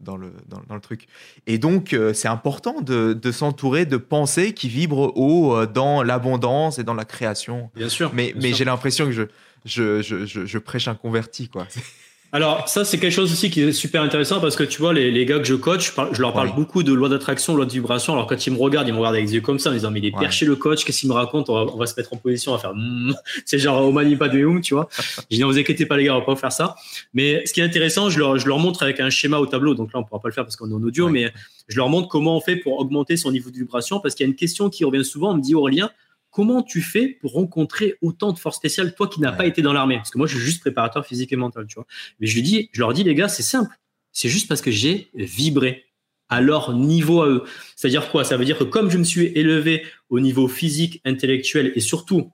[0.02, 1.08] dans le, dans, le truc.
[1.48, 6.04] Et donc, euh, c'est important de, de s'entourer de pensées qui vibrent haut euh, dans
[6.04, 7.70] l'abondance et dans la création.
[7.76, 8.12] Bien sûr.
[8.14, 9.24] Mais, mais j'ai l'impression que je,
[9.66, 11.68] je, je, je, prêche un converti, quoi.
[12.34, 15.12] Alors ça c'est quelque chose aussi qui est super intéressant parce que tu vois les,
[15.12, 18.14] les gars que je coach, je leur parle beaucoup de loi d'attraction, loi de vibration.
[18.14, 19.92] Alors quand ils me regardent, ils me regardent avec des yeux comme ça en disant
[19.92, 21.50] mais il est perché le coach, qu'est-ce qu'il me raconte?
[21.50, 23.16] On va, se mettre en position, on va faire mm.
[23.46, 24.88] c'est genre au mani pas de hum, tu vois.
[25.30, 26.76] je dis non vous inquiétez pas les gars, on va pas faire ça.
[27.14, 29.76] Mais ce qui est intéressant, je leur, je leur montre avec un schéma au tableau.
[29.76, 31.34] Donc là on pourra pas le faire parce qu'on est en audio, mais
[31.68, 34.28] je leur montre comment on fait pour augmenter son niveau de vibration parce qu'il y
[34.28, 35.32] a une question qui revient souvent.
[35.32, 35.90] On me dit Aurélien,
[36.32, 39.74] comment tu fais pour rencontrer autant de forces spéciales, toi qui n'as pas été dans
[39.74, 39.98] l'armée?
[39.98, 41.86] Parce que moi, je suis juste préparateur physique et mental, tu vois.
[42.20, 43.76] Mais je, lui dis, je leur dis, les gars, c'est simple.
[44.12, 45.86] C'est juste parce que j'ai vibré
[46.32, 47.44] à leur niveau à eux.
[47.76, 48.24] C'est-à-dire quoi?
[48.24, 52.32] Ça veut dire que comme je me suis élevé au niveau physique, intellectuel et surtout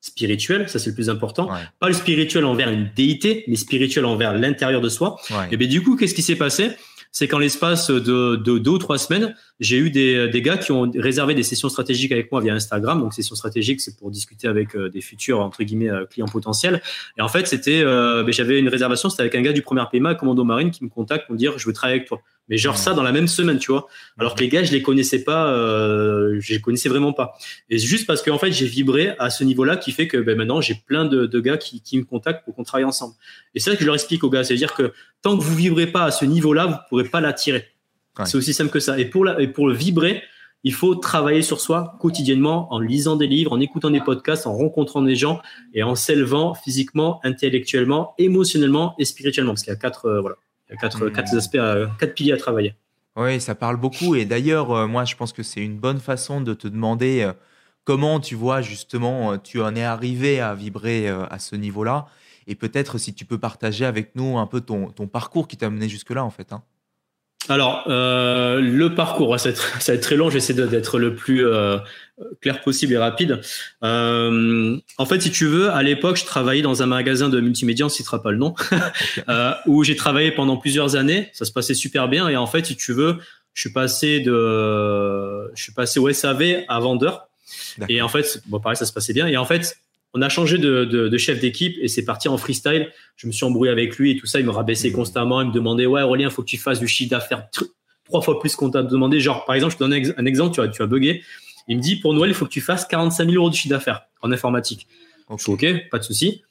[0.00, 1.48] spirituel, ça c'est le plus important.
[1.80, 5.16] Pas le spirituel envers une déité, mais spirituel envers l'intérieur de soi.
[5.50, 6.72] Et bien du coup, qu'est-ce qui s'est passé?
[7.10, 10.90] C'est qu'en l'espace de, deux ou trois semaines, j'ai eu des, des, gars qui ont
[10.94, 13.00] réservé des sessions stratégiques avec moi via Instagram.
[13.00, 16.82] Donc, sessions stratégiques, c'est pour discuter avec euh, des futurs, entre guillemets, euh, clients potentiels.
[17.16, 19.82] Et en fait, c'était, euh, ben, j'avais une réservation, c'était avec un gars du premier
[19.90, 22.22] PMA, Commando Marine, qui me contacte pour me dire, je veux travailler avec toi.
[22.48, 23.86] Mais genre ça dans la même semaine, tu vois.
[24.18, 27.34] Alors que les gars, je les connaissais pas, euh, je les connaissais vraiment pas.
[27.70, 30.36] Et c'est juste parce qu'en fait, j'ai vibré à ce niveau-là qui fait que ben,
[30.36, 33.14] maintenant, j'ai plein de, de, gars qui, qui me contactent pour qu'on travaille ensemble.
[33.54, 35.86] Et c'est ça que je leur explique aux gars, c'est-à-dire que tant que vous vibrez
[35.86, 37.71] pas à ce niveau-là, vous pourrez pas l'attirer.
[38.24, 38.98] C'est aussi simple que ça.
[38.98, 40.22] Et pour, la, et pour le vibrer,
[40.64, 44.54] il faut travailler sur soi quotidiennement en lisant des livres, en écoutant des podcasts, en
[44.54, 45.40] rencontrant des gens
[45.74, 49.52] et en s'élevant physiquement, intellectuellement, émotionnellement et spirituellement.
[49.52, 50.36] Parce qu'il y a quatre, euh, voilà,
[50.68, 51.12] il y a quatre, hmm.
[51.12, 51.58] quatre aspects,
[51.98, 52.74] quatre piliers à travailler.
[53.16, 54.14] Oui, ça parle beaucoup.
[54.14, 57.32] Et d'ailleurs, euh, moi, je pense que c'est une bonne façon de te demander euh,
[57.84, 62.06] comment tu vois justement, tu en es arrivé à vibrer à ce niveau-là.
[62.46, 65.68] et peut-être si tu peux partager avec nous un peu ton, ton parcours qui t'a
[65.68, 66.52] mené jusque-là en fait.
[66.52, 66.62] Hein.
[67.48, 71.78] Alors, euh, le parcours, ça va, être, très long, j'essaie d'être le plus euh,
[72.40, 73.40] clair possible et rapide.
[73.82, 77.84] Euh, en fait, si tu veux, à l'époque, je travaillais dans un magasin de multimédia,
[77.84, 78.54] on ne citera pas le nom,
[79.66, 82.76] où j'ai travaillé pendant plusieurs années, ça se passait super bien, et en fait, si
[82.76, 83.18] tu veux,
[83.54, 87.28] je suis passé de, je suis passé au SAV à vendeur,
[87.88, 89.78] et en fait, bon, pareil, ça se passait bien, et en fait,
[90.14, 92.90] on a changé de, de, de chef d'équipe et c'est parti en freestyle.
[93.16, 94.40] Je me suis embrouillé avec lui et tout ça.
[94.40, 94.94] Il me rabaissait mmh.
[94.94, 95.40] constamment.
[95.40, 97.48] Il me demandait, ouais, Aurélien, faut que tu fasses du chiffre d'affaires
[98.04, 99.20] trois fois plus qu'on t'a demandé.
[99.20, 101.22] Genre, par exemple, je te donne un exemple, tu vas bugger.
[101.68, 103.70] Il me dit, pour Noël, il faut que tu fasses 45 000 euros de chiffre
[103.70, 104.86] d'affaires en informatique.
[105.30, 106.42] Je suis OK, pas de souci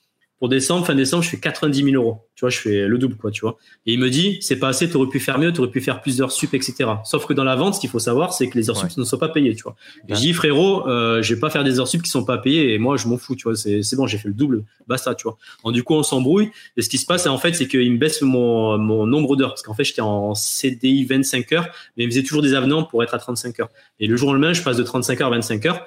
[0.42, 2.28] pour décembre, fin décembre, je fais 90 000 euros.
[2.34, 3.60] Tu vois, je fais le double, quoi, tu vois.
[3.86, 5.82] Et il me dit, c'est pas assez, tu aurais pu faire mieux, tu aurais pu
[5.82, 6.90] faire plus d'heures sup, etc.
[7.04, 9.04] Sauf que dans la vente, ce qu'il faut savoir, c'est que les heures sup ne
[9.04, 9.76] sont pas payées, tu vois.
[10.10, 12.40] Et je dis, frérot, euh, je vais pas faire des heures sup qui sont pas
[12.40, 13.56] payées et moi, je m'en fous, tu vois.
[13.56, 15.38] C'est, c'est bon, j'ai fait le double, basta, tu vois.
[15.64, 16.50] Donc, du coup, on s'embrouille.
[16.76, 19.52] Et ce qui se passe, en fait, c'est qu'il me baisse mon, mon nombre d'heures.
[19.52, 22.84] Parce qu'en fait, j'étais en CDI 25 heures, mais il me faisait toujours des avenants
[22.84, 23.70] pour être à 35 heures.
[24.00, 25.86] Et le jour au lendemain, je passe de 35 heures à 25 heures.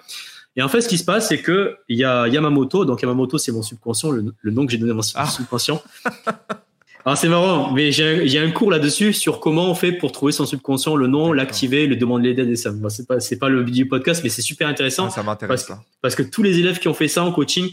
[0.56, 2.84] Et en fait, ce qui se passe, c'est que il y a Yamamoto.
[2.84, 5.26] Donc Yamamoto, c'est mon subconscient, le, nom que j'ai donné à mon ah.
[5.26, 5.82] subconscient.
[7.06, 10.46] Alors c'est marrant, mais j'ai un cours là-dessus sur comment on fait pour trouver son
[10.46, 12.70] subconscient, le nom, l'activer, le demander l'aide et ça.
[12.70, 15.10] Bon, c'est pas c'est pas le du podcast, mais c'est super intéressant.
[15.10, 15.64] ça m'intéresse.
[15.64, 17.68] Parce, parce, que tous les élèves qui ont fait ça en coaching,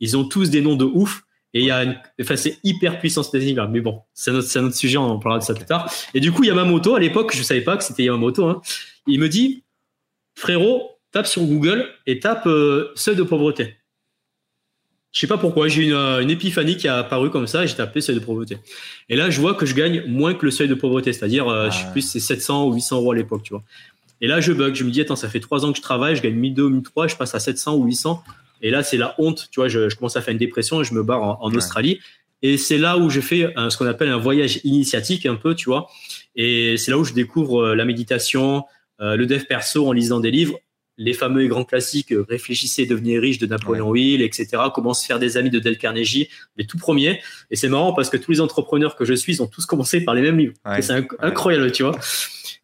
[0.00, 1.24] ils ont tous des noms de ouf.
[1.52, 4.48] Et il y a une, enfin, c'est hyper puissant cette là Mais bon, c'est notre,
[4.48, 5.92] c'est notre sujet, on en parlera de ça plus tard.
[6.14, 8.62] Et du coup, Yamamoto, à l'époque, je savais pas que c'était Yamamoto, hein,
[9.06, 9.64] il me dit,
[10.36, 13.76] frérot, tape sur Google et tape euh, seuil de pauvreté.
[15.12, 17.66] Je sais pas pourquoi, j'ai une, euh, une épiphanie qui a apparu comme ça et
[17.66, 18.58] j'ai tapé seuil de pauvreté.
[19.08, 21.68] Et là, je vois que je gagne moins que le seuil de pauvreté, c'est-à-dire, euh,
[21.70, 21.90] je sais ah.
[21.90, 23.64] plus, c'est 700 ou 800 euros à l'époque, tu vois.
[24.20, 26.14] Et là, je bug, je me dis, attends, ça fait trois ans que je travaille,
[26.14, 28.22] je gagne 1200, 1300, je passe à 700 ou 800.
[28.62, 30.84] Et là, c'est la honte, tu vois, je, je, commence à faire une dépression et
[30.84, 31.98] je me barre en, Australie.
[32.42, 35.68] Et c'est là où je fais ce qu'on appelle un voyage initiatique un peu, tu
[35.68, 35.88] vois.
[36.36, 38.64] Et c'est là où je découvre la méditation,
[38.98, 40.58] le dev perso en lisant des livres
[41.00, 44.48] les fameux et grands classiques euh, Réfléchissez, devenez riche de Napoléon Hill, etc.
[44.72, 47.20] Comment se faire des amis de Del Carnegie, les tout premiers.
[47.50, 50.02] Et c'est marrant parce que tous les entrepreneurs que je suis, ils ont tous commencé
[50.02, 50.54] par les mêmes livres.
[50.80, 51.98] c'est incroyable, tu vois.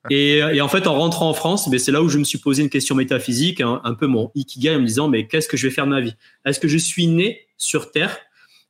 [0.09, 2.39] Et, et, en fait, en rentrant en France, mais c'est là où je me suis
[2.39, 5.67] posé une question métaphysique, un, peu mon ikigai, en me disant mais qu'est-ce que je
[5.67, 6.15] vais faire de ma vie?
[6.45, 8.17] Est-ce que je suis né sur Terre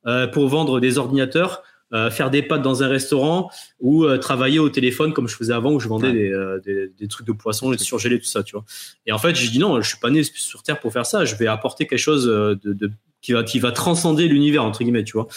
[0.06, 4.58] euh, pour vendre des ordinateurs euh, faire des pâtes dans un restaurant ou euh, travailler
[4.58, 7.32] au téléphone comme je faisais avant où je vendais des, euh, des, des, trucs de
[7.32, 8.64] poisson, des surgelés, tout ça, tu vois.
[9.06, 11.24] Et en fait, j'ai dit non, je suis pas né sur Terre pour faire ça.
[11.24, 12.90] Je vais apporter quelque chose de, de
[13.22, 15.28] qui va qui va transcender l'univers entre guillemets, tu vois.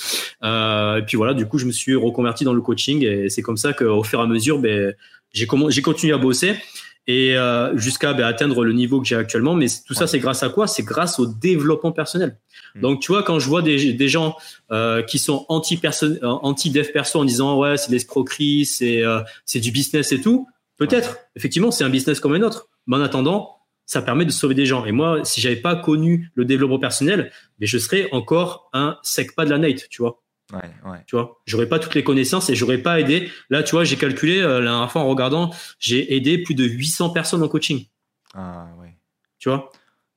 [0.97, 3.57] et puis voilà, du coup, je me suis reconverti dans le coaching et c'est comme
[3.57, 4.95] ça qu'au fur et à mesure, ben
[5.31, 6.55] j'ai j'ai continué à bosser
[7.11, 7.35] et
[7.73, 9.55] jusqu'à ben, atteindre le niveau que j'ai actuellement.
[9.55, 10.67] Mais tout ça, c'est grâce à quoi?
[10.67, 12.37] C'est grâce au développement personnel.
[12.75, 12.81] Hmm.
[12.81, 14.35] Donc, tu vois, quand je vois des, des gens
[14.71, 19.21] euh, qui sont anti euh, anti dev perso en disant ouais, c'est l'escroquerie, c'est euh,
[19.45, 22.69] c'est du business et tout, peut-être, effectivement, c'est un business comme un autre.
[22.85, 24.85] Mais en attendant, ça permet de sauver des gens.
[24.85, 29.35] Et moi, si j'avais pas connu le développement personnel, mais je serais encore un sec
[29.35, 30.21] pas de la night, tu vois.
[30.53, 30.97] Ouais, ouais.
[31.05, 33.29] Tu vois, j'aurais pas toutes les connaissances et j'aurais pas aidé.
[33.49, 37.11] Là, tu vois, j'ai calculé la dernière fois en regardant, j'ai aidé plus de 800
[37.11, 37.85] personnes en coaching.
[38.33, 38.95] Ah ouais.
[39.37, 39.71] Tu vois?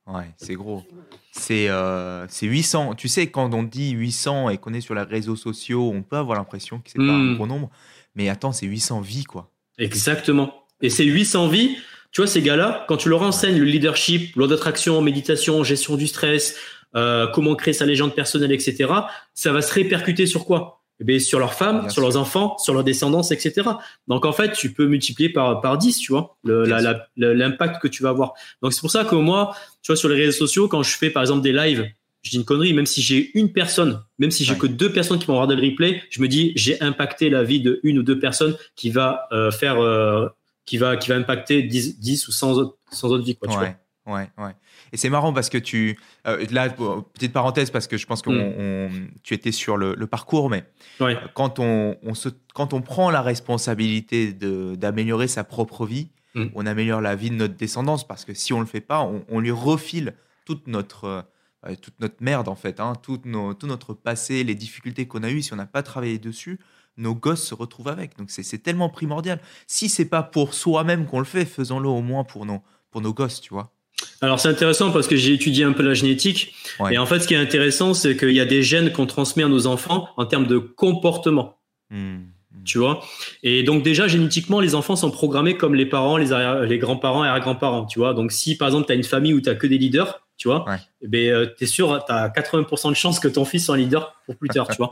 [0.05, 0.83] Ouais, c'est gros.
[1.31, 2.95] C'est euh, 800.
[2.95, 6.17] Tu sais, quand on dit 800 et qu'on est sur les réseaux sociaux, on peut
[6.17, 7.35] avoir l'impression que c'est pas un hmm.
[7.35, 7.69] gros nombre.
[8.15, 9.49] Mais attends, c'est 800 vies, quoi.
[9.77, 10.65] Exactement.
[10.81, 11.77] Et ces 800 vies,
[12.11, 16.05] tu vois, ces gars-là, quand tu leur enseignes le leadership, loi d'attraction, méditation, gestion du
[16.05, 16.55] stress,
[16.95, 18.91] euh, comment créer sa légende personnelle, etc.,
[19.33, 20.83] ça va se répercuter sur quoi?
[21.05, 23.67] Eh sur leurs femmes, sur leurs enfants, sur leurs descendance, etc.
[24.07, 28.09] Donc en fait, tu peux multiplier par par 10, tu vois, l'impact que tu vas
[28.09, 28.33] avoir.
[28.61, 31.09] Donc c'est pour ça que moi, tu vois, sur les réseaux sociaux, quand je fais
[31.09, 31.89] par exemple des lives,
[32.21, 35.19] je dis une connerie, même si j'ai une personne, même si j'ai que deux personnes
[35.19, 38.03] qui vont regarder le replay, je me dis j'ai impacté la vie de une ou
[38.03, 40.29] deux personnes qui va euh, faire, euh,
[40.65, 43.49] qui va qui va impacter 10, 10 ou 100 autres, 100 autres vies, quoi.
[43.49, 43.75] Tu ouais,
[44.05, 44.15] vois.
[44.15, 44.51] ouais, ouais.
[44.93, 45.99] Et c'est marrant parce que tu.
[46.27, 49.09] Euh, là, petite parenthèse, parce que je pense que mm.
[49.23, 50.63] tu étais sur le, parcours, mais
[51.33, 56.45] quand, on, se, quand on prend la responsabilité d'améliorer sa propre vie, mm.
[56.53, 58.07] on améliore la vie de notre descendance.
[58.07, 60.13] Parce que si on ne le fait pas, on, lui refile
[60.45, 61.05] toute notre.
[61.65, 65.23] Euh, toute notre merde en fait, hein, tout, nos, tout notre passé, les difficultés qu'on
[65.23, 66.59] a eues, si on n'a pas travaillé dessus,
[66.97, 68.17] nos gosses se retrouvent avec.
[68.17, 69.39] Donc c'est tellement primordial.
[69.65, 73.13] Si c'est pas pour soi-même qu'on le fait, faisons-le au moins pour nos, pour nos
[73.13, 73.71] gosses, tu vois.
[74.21, 76.53] Alors c'est intéressant parce que j'ai étudié un peu la génétique
[76.91, 79.43] et en fait ce qui est intéressant c'est qu'il y a des gènes qu'on transmet
[79.43, 81.57] à nos enfants en termes de comportement.
[81.89, 82.63] Hmm, hmm.
[82.65, 83.03] Tu vois?
[83.43, 86.29] Et donc déjà génétiquement les enfants sont programmés comme les parents, les,
[86.67, 88.13] les grands-parents et arrière-grands-parents, tu vois?
[88.13, 90.65] Donc si par exemple tu as une famille où tu que des leaders, tu vois,
[91.01, 93.75] eh ben, euh, tu es sûr, tu as 80% de chances que ton fils soit
[93.75, 94.89] un leader pour plus tard, tu vois?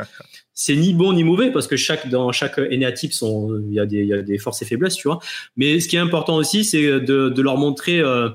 [0.54, 4.06] C'est ni bon ni mauvais parce que chaque, dans chaque énéatype, il y, a des,
[4.06, 5.19] y a des forces et faiblesses, tu vois?
[5.58, 8.30] Mais ce qui est important aussi, c'est de, de, leur montrer euh,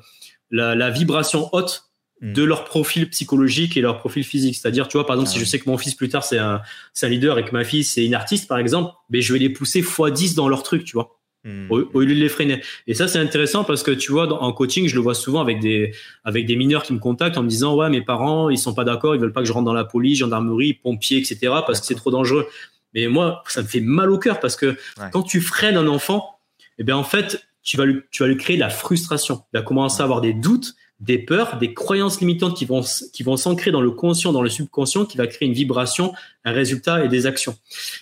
[0.51, 2.33] la, la, vibration haute hmm.
[2.33, 4.57] de leur profil psychologique et leur profil physique.
[4.57, 6.39] C'est-à-dire, tu vois, par exemple, si ah je sais que mon fils plus tard c'est
[6.39, 6.63] un,
[7.03, 9.51] un leader et que ma fille c'est une artiste, par exemple, ben, je vais les
[9.51, 11.19] pousser x 10 dans leur truc, tu vois.
[11.45, 11.71] Hmm.
[11.71, 12.61] Au, lieu de les freiner.
[12.89, 15.61] Et ça, c'est intéressant parce que tu vois, en coaching, je le vois souvent avec
[15.61, 18.75] des, avec des mineurs qui me contactent en me disant, ouais, mes parents, ils sont
[18.75, 21.81] pas d'accord, ils veulent pas que je rentre dans la police, gendarmerie, pompiers, etc., parce
[21.81, 22.49] que c'est trop dangereux.
[22.95, 24.77] Mais moi, ça me fait mal au cœur parce que
[25.13, 26.41] quand tu freines un enfant,
[26.79, 29.43] eh bien, en fait, tu vas lui, tu vas lui créer de la frustration.
[29.53, 33.23] Il va commencer à avoir des doutes, des peurs, des croyances limitantes qui vont, qui
[33.25, 37.05] vont s'ancrer dans le conscient, dans le subconscient, qui va créer une vibration, un résultat
[37.05, 37.59] et des actions.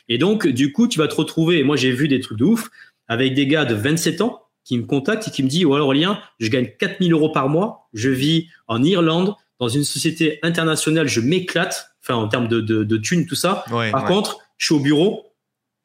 [0.09, 2.45] Et donc, du coup, tu vas te retrouver, et moi, j'ai vu des trucs de
[2.45, 2.69] ouf,
[3.09, 6.21] avec des gars de 27 ans qui me contactent et qui me disent, ouais, Aurélien,
[6.39, 11.21] je gagne 4000 euros par mois, je vis en Irlande, dans une société internationale, je
[11.21, 13.65] m'éclate, enfin, en termes de, de, de thunes, tout ça.
[13.93, 15.33] par contre, je suis au bureau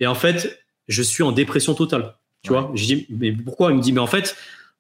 [0.01, 2.15] et en fait, je suis en dépression totale.
[2.41, 3.71] Tu vois, je dis, mais pourquoi?
[3.71, 4.35] Il me dit, mais en fait,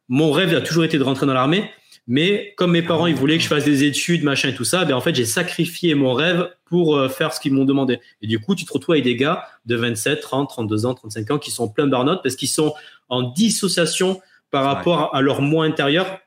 [0.07, 1.69] mon rêve a toujours été de rentrer dans l'armée,
[2.07, 4.83] mais comme mes parents, ils voulaient que je fasse des études, machin et tout ça,
[4.83, 7.99] ben en fait, j'ai sacrifié mon rêve pour euh, faire ce qu'ils m'ont demandé.
[8.21, 11.31] Et du coup, tu te retrouves avec des gars de 27, 30, 32 ans, 35
[11.31, 12.73] ans qui sont pleins de burn parce qu'ils sont
[13.09, 14.19] en dissociation
[14.49, 16.19] par rapport à leur moi intérieur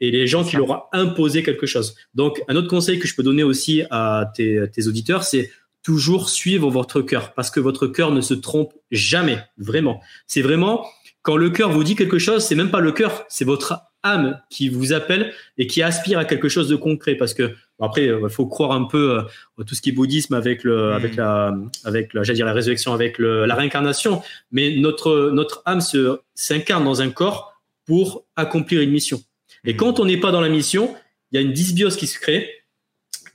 [0.00, 1.94] et les gens qui leur ont imposé quelque chose.
[2.14, 5.50] Donc, un autre conseil que je peux donner aussi à tes, tes auditeurs, c'est
[5.82, 10.00] toujours suivre votre cœur parce que votre cœur ne se trompe jamais, vraiment.
[10.26, 10.86] C'est vraiment
[11.22, 14.40] quand le cœur vous dit quelque chose, c'est même pas le cœur, c'est votre âme
[14.48, 18.28] qui vous appelle et qui aspire à quelque chose de concret parce que après il
[18.30, 20.92] faut croire un peu euh, tout ce qui est bouddhisme avec le mm.
[20.92, 25.80] avec la avec la dire la résurrection avec le, la réincarnation mais notre notre âme
[25.80, 29.20] se s'incarne dans un corps pour accomplir une mission
[29.64, 29.76] et mm.
[29.76, 30.94] quand on n'est pas dans la mission
[31.32, 32.48] il y a une dysbiose qui se crée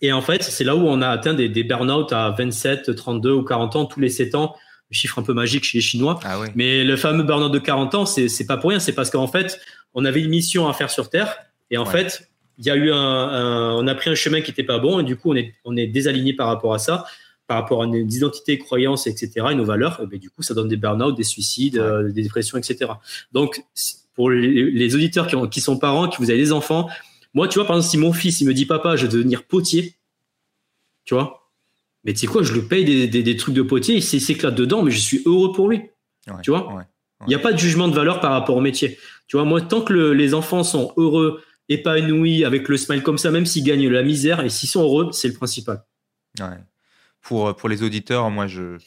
[0.02, 3.32] et en fait c'est là où on a atteint des, des burn-out à 27 32
[3.32, 4.56] ou 40 ans tous les 7 ans
[4.96, 6.20] chiffre un peu magique chez les Chinois.
[6.24, 8.80] Ah Mais le fameux burn-out de 40 ans, c'est, pas pour rien.
[8.80, 9.60] C'est parce qu'en fait,
[9.94, 11.38] on avait une mission à faire sur Terre.
[11.72, 14.64] Et en fait, il y a eu un, on a pris un chemin qui n'était
[14.64, 15.00] pas bon.
[15.00, 17.06] Et du coup, on est, on est désaligné par rapport à ça,
[17.48, 19.48] par rapport à nos identités, croyances, etc.
[19.52, 20.00] et nos valeurs.
[20.04, 22.92] Et ben, du coup, ça donne des burn-out, des suicides, euh, des dépressions, etc.
[23.32, 23.64] Donc,
[24.16, 26.90] pour les, auditeurs qui, ont, qui sont parents, qui vous avez des enfants,
[27.36, 29.44] moi, tu vois, par exemple, si mon fils, il me dit, papa, je vais devenir
[29.44, 29.98] potier,
[31.04, 31.52] tu vois,
[32.06, 34.56] mais tu sais quoi, je lui paye des, des, des trucs de potier, il s'éclate
[34.56, 35.82] dedans, mais je suis heureux pour lui.
[36.42, 36.86] tu vois
[37.22, 38.98] Il n'y a pas de jugement de valeur par rapport au métier.
[39.28, 43.32] Tu vois, moi, tant que les enfants sont heureux, épanouis, avec le smile comme ça,
[43.32, 45.84] même s'ils gagnent la misère, et s'ils sont heureux, c'est le principal.
[47.22, 48.78] Pour, pour les auditeurs, moi, je,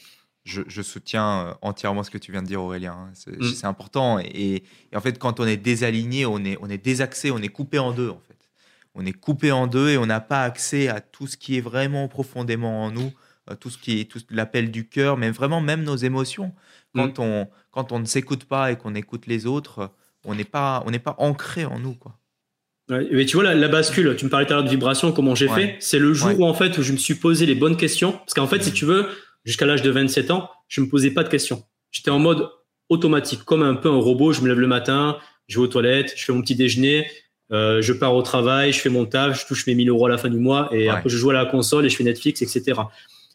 [0.45, 3.11] je, je, soutiens euh, entièrement ce que tu viens de dire, Aurélien.
[3.11, 3.13] Hein.
[3.27, 3.43] Mm.
[3.43, 4.21] C'est important.
[4.21, 7.49] Et, et, en fait, quand on est désaligné, on est, on est désaxé, on est
[7.49, 8.28] coupé en deux, en fait
[8.99, 11.61] on est coupé en deux et on n'a pas accès à tout ce qui est
[11.61, 13.13] vraiment profondément en nous,
[13.49, 16.53] euh, tout ce qui est tout l'appel du cœur, mais vraiment même nos émotions.
[16.95, 17.23] Quand mm.
[17.23, 19.91] on quand on ne s'écoute pas et qu'on écoute les autres,
[20.25, 22.19] on n'est pas on n'est pas ancré en nous quoi.
[22.89, 25.49] mais tu vois la, bascule, tu me parlais tout à l'heure de vibration, comment j'ai
[25.49, 28.13] fait, c'est le jour où en fait où je me suis posé les bonnes questions
[28.13, 29.07] parce qu'en fait si tu veux,
[29.45, 31.63] jusqu'à l'âge de 27 ans, je me posais pas de questions.
[31.93, 32.49] J'étais en mode
[32.89, 36.15] automatique, comme un peu un robot, je me lève le matin, je vais aux toilettes,
[36.17, 37.07] je fais mon petit déjeuner,
[37.51, 40.09] euh, je pars au travail, je fais mon taf, je touche mes 1000 euros à
[40.09, 42.43] la fin du mois et après je joue à la console et je fais Netflix,
[42.43, 42.81] etc.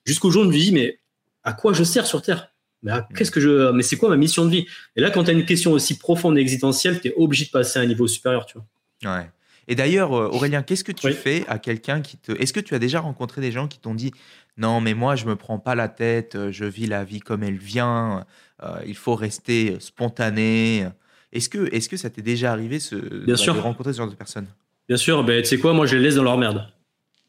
[0.06, 1.00] Jusqu'au jour où je me dis, mais
[1.44, 2.50] à quoi je sers sur Terre?
[2.84, 4.68] Mais qu'est-ce que je, mais c'est quoi ma mission de vie?
[4.96, 7.50] Et là, quand tu as une question aussi profonde et existentielle, tu es obligé de
[7.50, 9.16] passer à un niveau supérieur, tu vois.
[9.16, 9.30] Ouais.
[9.70, 12.34] Et d'ailleurs, euh, Aurélien, qu'est-ce que tu fais à quelqu'un qui te.
[12.34, 14.12] Est-ce que tu as déjà rencontré des gens qui t'ont dit
[14.58, 17.58] Non, mais moi, je me prends pas la tête, je vis la vie comme elle
[17.58, 18.26] vient,
[18.62, 20.88] euh, il faut rester spontané
[21.34, 24.10] est-ce que, est que ça t'est déjà arrivé ce, Bien bah, de rencontrer ce genre
[24.10, 24.48] de personnes?
[24.88, 26.68] Bien sûr, ben, tu sais quoi, moi je les laisse dans leur merde.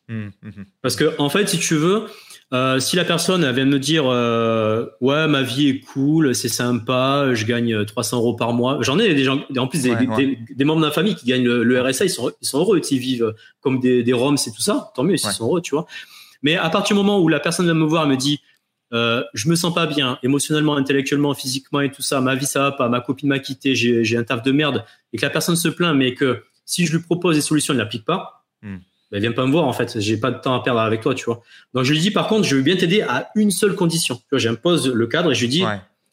[0.09, 0.65] Mmh, mmh, mmh.
[0.83, 2.05] Parce que en fait, si tu veux,
[2.53, 7.31] euh, si la personne vient me dire euh, ouais ma vie est cool, c'est sympa,
[7.33, 8.79] je gagne 300 euros par mois.
[8.83, 11.81] J'en ai des gens, en plus des, des, membres de ma famille qui gagnent le,
[11.81, 14.93] RSA, ils sont, ils sont heureux, ils vivent comme des, des Roms et tout ça.
[14.95, 15.87] Tant mieux, ils sont heureux, tu vois.
[16.43, 18.41] Mais à partir du moment où la personne vient me voir et me dit
[18.95, 22.21] euh, je me sens pas bien émotionnellement, intellectuellement, physiquement et tout ça.
[22.21, 25.19] Ma vie ça va pas, ma copine m'a quitté, j'ai un taf de merde et
[25.19, 28.05] que la personne se plaint, mais que si je lui propose des solutions, elle n'applique
[28.05, 28.47] pas.
[28.63, 28.79] Hmm.
[29.11, 30.01] Ben, vient pas me voir en fait.
[30.01, 31.43] J'ai pas de temps à perdre avec toi, tu vois.
[31.75, 34.17] Donc je lui dis par contre, je veux bien t'aider à une seule condition.
[34.17, 35.65] Tu vois, j'impose le cadre et je lui dis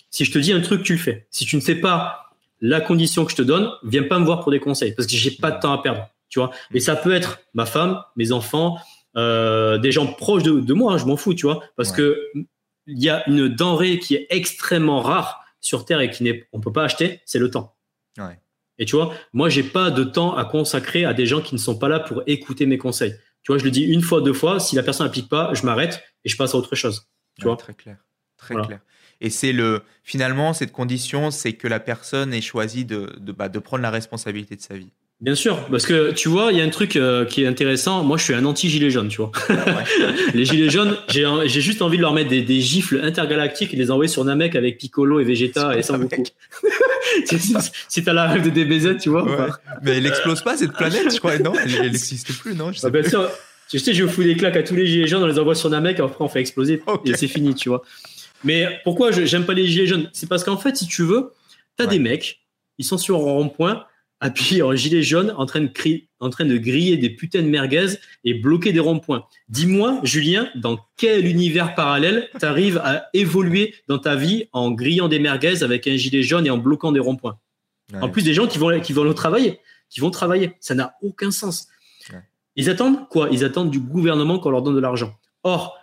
[0.09, 1.27] si je te dis un truc, tu le fais.
[1.29, 2.31] Si tu ne fais pas
[2.61, 5.15] la condition que je te donne, viens pas me voir pour des conseils parce que
[5.15, 6.51] j'ai pas de temps à perdre, tu vois.
[6.73, 8.77] Et ça peut être ma femme, mes enfants,
[9.17, 12.17] euh, des gens proches de, moi, hein, je m'en fous, tu vois, parce que
[12.91, 16.59] il y a une denrée qui est extrêmement rare sur Terre et qui n'est, on
[16.59, 17.75] peut pas acheter, c'est le temps.
[18.77, 21.59] Et tu vois, moi, j'ai pas de temps à consacrer à des gens qui ne
[21.59, 23.13] sont pas là pour écouter mes conseils.
[23.43, 24.59] Tu vois, je le dis une fois, deux fois.
[24.59, 27.07] Si la personne n'applique pas, je m'arrête et je passe à autre chose.
[27.37, 27.57] Tu vois?
[27.57, 27.97] Très clair.
[28.37, 28.79] Très clair.
[29.19, 33.49] Et c'est le finalement cette condition, c'est que la personne ait choisi de de, bah,
[33.49, 34.91] de prendre la responsabilité de sa vie.
[35.21, 38.03] Bien sûr, parce que tu vois, il y a un truc euh, qui est intéressant.
[38.03, 39.31] Moi, je suis un anti-gilet jaune, tu vois.
[40.33, 43.91] les gilets jaunes, j'ai juste envie de leur mettre des, des, gifles intergalactiques et les
[43.91, 46.23] envoyer sur Namek avec Piccolo et Vegeta et Sangoku.
[47.87, 49.23] si t'as la rêve de DBZ, tu vois.
[49.23, 49.49] Ouais.
[49.83, 51.37] Mais elle explose pas cette planète, je crois.
[51.37, 52.71] Non, elle n'existe plus, non.
[52.71, 53.29] Je sais ah, bien sûr.
[53.69, 55.69] Tu sais, je fous des claques à tous les gilets jaunes, on les envoie sur
[55.69, 57.83] Namek, et après on fait exploser et c'est fini, tu vois.
[58.43, 60.09] Mais pourquoi j'aime pas les gilets jaunes?
[60.13, 61.31] C'est parce qu'en fait, si tu veux,
[61.77, 62.41] t'as des mecs,
[62.79, 63.85] ils sont sur un rond-point
[64.21, 67.47] appuyé en gilet jaune, en train de, crier, en train de griller des putains de
[67.47, 69.25] merguez et bloquer des ronds-points.
[69.49, 75.19] Dis-moi, Julien, dans quel univers parallèle t'arrives à évoluer dans ta vie en grillant des
[75.19, 77.39] merguez avec un gilet jaune et en bloquant des ronds-points
[77.99, 79.59] En plus, des gens qui vont, qui vont le travailler,
[79.89, 80.53] qui vont travailler.
[80.59, 81.67] Ça n'a aucun sens.
[82.55, 83.29] Ils attendent quoi?
[83.31, 85.17] Ils attendent du gouvernement qu'on leur donne de l'argent.
[85.43, 85.77] Or,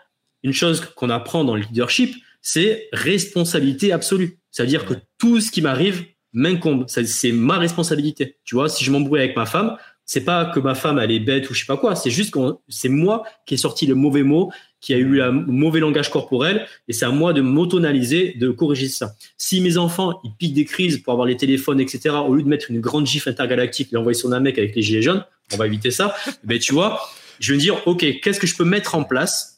[0.45, 4.39] une chose qu'on apprend dans le leadership, c'est responsabilité absolue.
[4.53, 6.05] C'est-à-dire que tout ce qui m'arrive,
[6.39, 6.85] m'incombe.
[6.87, 8.37] C'est ma responsabilité.
[8.45, 11.21] Tu vois, si je m'embrouille avec ma femme, c'est pas que ma femme elle est
[11.21, 11.95] bête ou je sais pas quoi.
[11.95, 15.33] C'est juste que c'est moi qui ai sorti le mauvais mot, qui a eu le
[15.33, 19.15] mauvais langage corporel, et c'est à moi de m'autonaliser, de corriger ça.
[19.37, 22.49] Si mes enfants ils piquent des crises pour avoir les téléphones, etc., au lieu de
[22.49, 25.67] mettre une grande gifle intergalactique, l'envoyer sur un mec avec les gilets jaunes, on va
[25.67, 26.15] éviter ça.
[26.45, 27.01] Ben tu vois,
[27.41, 29.58] je vais me dire ok, qu'est-ce que je peux mettre en place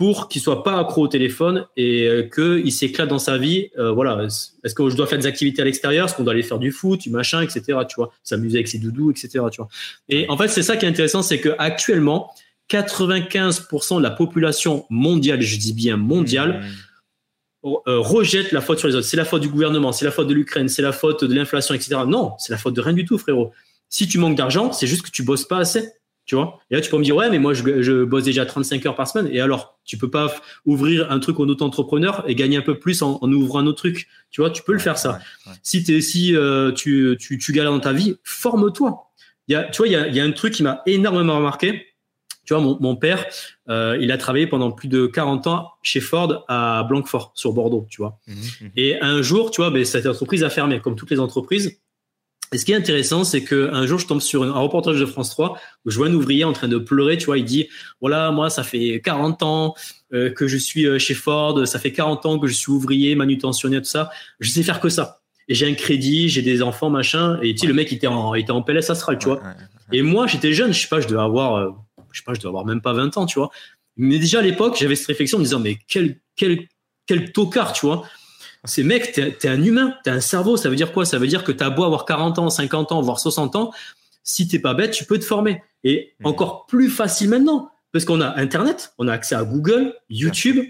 [0.00, 3.68] pour qu'il soit pas accro au téléphone et euh, qu'il s'éclate dans sa vie.
[3.76, 4.26] Euh, voilà,
[4.64, 6.72] est-ce que je dois faire des activités à l'extérieur, est-ce qu'on doit aller faire du
[6.72, 7.80] foot, du machin, etc.
[7.86, 9.28] Tu vois, s'amuser avec ses doudous, etc.
[9.52, 9.68] Tu vois?
[10.08, 12.32] Et en fait, c'est ça qui est intéressant, c'est que actuellement,
[12.70, 16.64] 95% de la population mondiale, je dis bien mondiale,
[17.62, 17.68] mmh.
[17.86, 19.06] euh, rejette la faute sur les autres.
[19.06, 21.74] C'est la faute du gouvernement, c'est la faute de l'Ukraine, c'est la faute de l'inflation,
[21.74, 21.96] etc.
[22.06, 23.52] Non, c'est la faute de rien du tout, frérot.
[23.90, 25.92] Si tu manques d'argent, c'est juste que tu bosses pas assez.
[26.30, 28.86] Tu vois Et là, tu peux me dire, ouais, mais moi, je, bosse déjà 35
[28.86, 29.28] heures par semaine.
[29.32, 30.32] Et alors, tu peux pas
[30.64, 34.06] ouvrir un truc en auto-entrepreneur et gagner un peu plus en, ouvrant un autre truc.
[34.30, 35.18] Tu vois, tu peux le faire ça.
[35.64, 39.10] Si, es, si euh, tu, tu, tu, galères dans ta vie, forme-toi.
[39.48, 41.84] Tu vois, il y a, il y a un truc qui m'a énormément marqué.
[42.44, 43.26] Tu vois, mon, mon père,
[43.68, 47.88] euh, il a travaillé pendant plus de 40 ans chez Ford à Blanquefort, sur Bordeaux,
[47.90, 48.20] tu vois.
[48.28, 48.66] Mmh, mmh.
[48.76, 51.80] Et un jour, tu vois, ben, cette entreprise a fermé, comme toutes les entreprises.
[52.52, 55.30] Et ce qui est intéressant, c'est qu'un jour, je tombe sur un reportage de France
[55.30, 57.16] 3 où je vois un ouvrier en train de pleurer.
[57.16, 57.68] Tu vois, il dit
[58.00, 59.74] voilà, moi, ça fait 40 ans
[60.12, 63.14] euh, que je suis euh, chez Ford, ça fait 40 ans que je suis ouvrier,
[63.14, 64.10] manutentionnaire, tout ça.
[64.40, 65.20] Je sais faire que ça.
[65.46, 67.38] Et j'ai un crédit, j'ai des enfants, machin.
[67.42, 69.42] Et tu sais, le mec, il était en, il était en PLS astral, tu vois.
[69.92, 71.70] Et moi, j'étais jeune, je sais pas, je devais avoir, euh,
[72.12, 73.50] je sais pas, je devais avoir même pas 20 ans, tu vois.
[73.96, 76.66] Mais déjà à l'époque, j'avais cette réflexion en me disant mais quel quel
[77.06, 78.04] quel tocard, tu vois.
[78.64, 80.56] C'est mec, t'es es un humain, t'as un cerveau.
[80.56, 81.04] Ça veut dire quoi?
[81.04, 83.72] Ça veut dire que t'as beau avoir 40 ans, 50 ans, voire 60 ans,
[84.22, 85.62] si t'es pas bête, tu peux te former.
[85.84, 86.26] Et mmh.
[86.26, 90.64] encore plus facile maintenant, parce qu'on a Internet, on a accès à Google, YouTube,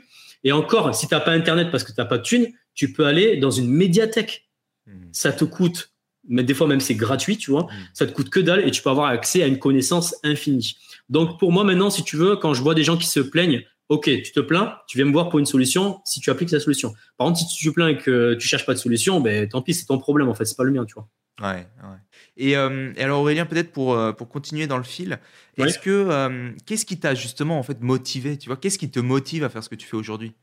[0.45, 3.37] et encore, si t'as pas Internet parce que t'as pas de thunes, tu peux aller
[3.37, 4.49] dans une médiathèque.
[4.87, 5.09] Mmh.
[5.13, 5.93] Ça te coûte,
[6.29, 7.65] mais des fois même c'est gratuit, tu vois.
[7.65, 7.89] Mmh.
[7.93, 10.77] Ça te coûte que dalle et tu peux avoir accès à une connaissance infinie.
[11.09, 13.65] Donc pour moi maintenant, si tu veux, quand je vois des gens qui se plaignent
[13.91, 16.61] Ok, tu te plains, tu viens me voir pour une solution si tu appliques la
[16.61, 16.95] solution.
[17.17, 19.63] Par contre, si tu te plains et que tu cherches pas de solution, ben tant
[19.63, 21.09] pis, c'est ton problème en fait, c'est pas le mien, tu vois.
[21.41, 21.99] Ouais, ouais.
[22.37, 25.19] Et, euh, alors Aurélien, peut-être pour, euh, pour continuer dans le fil,
[25.57, 29.01] est-ce que euh, qu'est-ce qui t'a justement en fait motivé, tu vois, qu'est-ce qui te
[29.01, 30.35] motive à faire ce que tu fais aujourd'hui?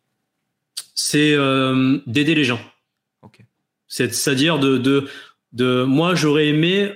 [0.94, 1.38] C'est
[2.06, 2.60] d'aider les gens.
[3.22, 3.40] Ok.
[3.88, 5.08] C'est-à-dire de, de,
[5.54, 6.92] de moi j'aurais aimé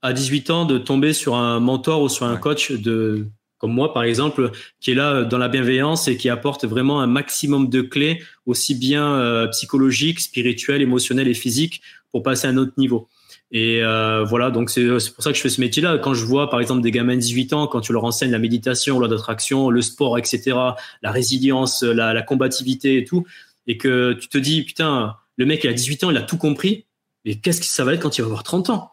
[0.00, 3.26] à 18 ans de tomber sur un mentor ou sur un coach de
[3.60, 4.50] comme moi par exemple,
[4.80, 8.20] qui est là euh, dans la bienveillance et qui apporte vraiment un maximum de clés,
[8.46, 13.06] aussi bien euh, psychologiques, spirituelles, émotionnelles et physiques, pour passer à un autre niveau.
[13.52, 15.98] Et euh, voilà, donc c'est pour ça que je fais ce métier-là.
[15.98, 18.38] Quand je vois par exemple des gamins de 18 ans, quand tu leur enseignes la
[18.38, 20.56] méditation, la d'attraction, le sport, etc.,
[21.02, 23.26] la résilience, la, la combativité et tout,
[23.66, 26.38] et que tu te dis, putain, le mec il a 18 ans, il a tout
[26.38, 26.86] compris,
[27.24, 28.92] et qu'est-ce que ça va être quand il va avoir 30 ans?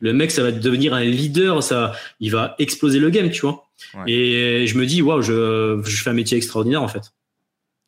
[0.00, 3.66] Le mec, ça va devenir un leader, ça, il va exploser le game, tu vois.
[4.06, 7.12] Et je me dis, waouh, je, je, fais un métier extraordinaire en fait.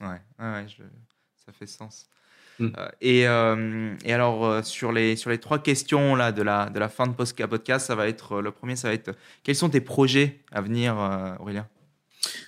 [0.00, 0.66] Ouais, ouais,
[1.44, 2.08] ça fait sens.
[2.58, 2.68] Mm.
[2.78, 6.70] Euh, et, euh, et, alors, euh, sur, les, sur les trois questions là, de, la,
[6.70, 9.12] de la fin de podcast, ça va être, le premier, ça va être
[9.44, 10.96] quels sont tes projets à venir,
[11.40, 11.66] Aurélien?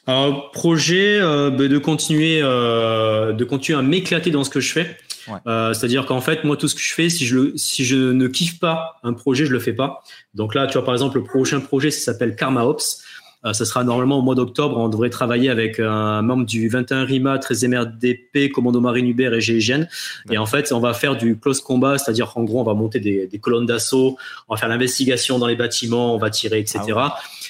[0.07, 4.96] Alors, projet bah, de continuer de continuer à m'éclater dans ce que je fais.
[5.26, 8.28] C'est-à-dire qu'en fait, moi, tout ce que je fais, si je, le, si je ne
[8.28, 10.03] kiffe pas un projet, je le fais pas.
[10.34, 13.05] Donc là, tu vois, par exemple, le prochain projet, ça s'appelle Karma Ops.
[13.45, 14.76] Euh, ça sera normalement au mois d'octobre.
[14.76, 19.41] On devrait travailler avec un membre du 21 RIMA, 13 MRDP, Commando Marine Hubert et
[19.41, 19.86] GIGN.
[20.30, 22.99] Et en fait, on va faire du close combat, c'est-à-dire qu'en gros, on va monter
[23.01, 24.16] des, colonnes d'assaut,
[24.49, 26.80] on va faire l'investigation dans les bâtiments, on va tirer, etc.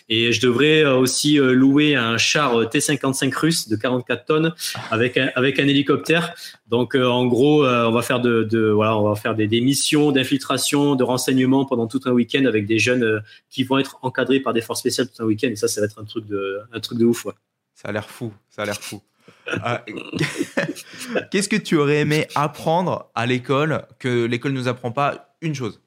[0.09, 4.55] et je devrais euh, aussi euh, louer un char T-55 russe de 44 tonnes
[4.91, 6.35] avec un, avec un hélicoptère.
[6.69, 10.97] Donc en gros, on va faire de, voilà, on va faire des, des missions d'infiltration,
[10.97, 14.61] de renseignement pendant tout un week-end avec des jeunes qui vont être encadrés par des
[14.61, 15.49] forces spéciales tout un week-end.
[15.49, 17.25] Et ça, ça va être un truc de, un truc de ouf.
[17.25, 17.33] Ouais.
[17.75, 18.33] Ça a l'air fou.
[18.51, 19.01] Ça a l'air fou.
[19.49, 19.79] Euh,
[21.31, 25.37] qu'est-ce que tu aurais aimé apprendre à l'école que l'école ne nous apprend pas?
[25.41, 25.81] Une chose.